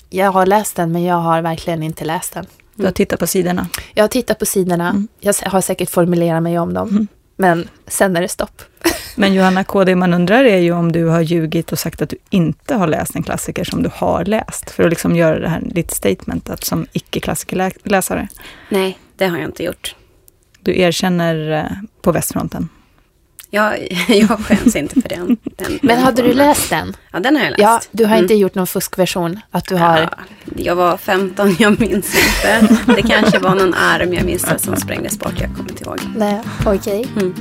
[0.09, 2.45] jag har läst den men jag har verkligen inte läst den.
[2.75, 3.67] Du har tittat på sidorna.
[3.93, 5.07] Jag har tittat på sidorna, Mm.
[5.19, 7.07] jag har säkert formulerat mig om dem, Mm.
[7.36, 8.61] Men sen är det stopp.
[9.15, 12.09] Men Johanna K, det man undrar är ju om du har ljugit och sagt att
[12.09, 14.71] du inte har läst en klassiker som du har läst.
[14.71, 18.27] För att liksom göra det här ditt statement att som icke-klassikerläsare.
[18.69, 19.95] Nej, det har jag inte gjort.
[20.59, 21.65] Du erkänner eh,
[22.01, 22.69] på västfronten.
[23.54, 25.38] Jag, jag skäms inte för den.
[25.43, 26.47] den Men den hade du formen.
[26.47, 26.95] läst den?
[27.12, 27.62] Ja, den har jag läst.
[27.62, 28.24] Ja, du har Mm.
[28.24, 29.39] inte gjort någon fuskversion?
[29.52, 29.97] Att du har...
[29.99, 30.10] Ja,
[30.56, 32.76] jag var 15, jag minns inte.
[32.95, 35.99] Det kanske var någon arm jag missade som sprängdes bort, jag kommer inte ihåg.
[36.18, 37.08] Nej, okej.
[37.16, 37.34] Mm.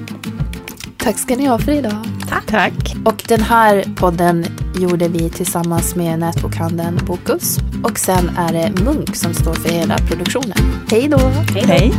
[0.97, 2.05] Tack ska ni ha för idag.
[2.47, 2.95] Tack.
[3.05, 4.47] Och den här podden
[4.77, 7.59] gjorde vi tillsammans med nätbokhandeln Bokus.
[7.85, 10.59] Och sen är det Munk som står för hela produktionen.
[10.91, 11.19] Hej då!
[11.19, 11.69] Hej då.
[11.73, 11.93] Hej.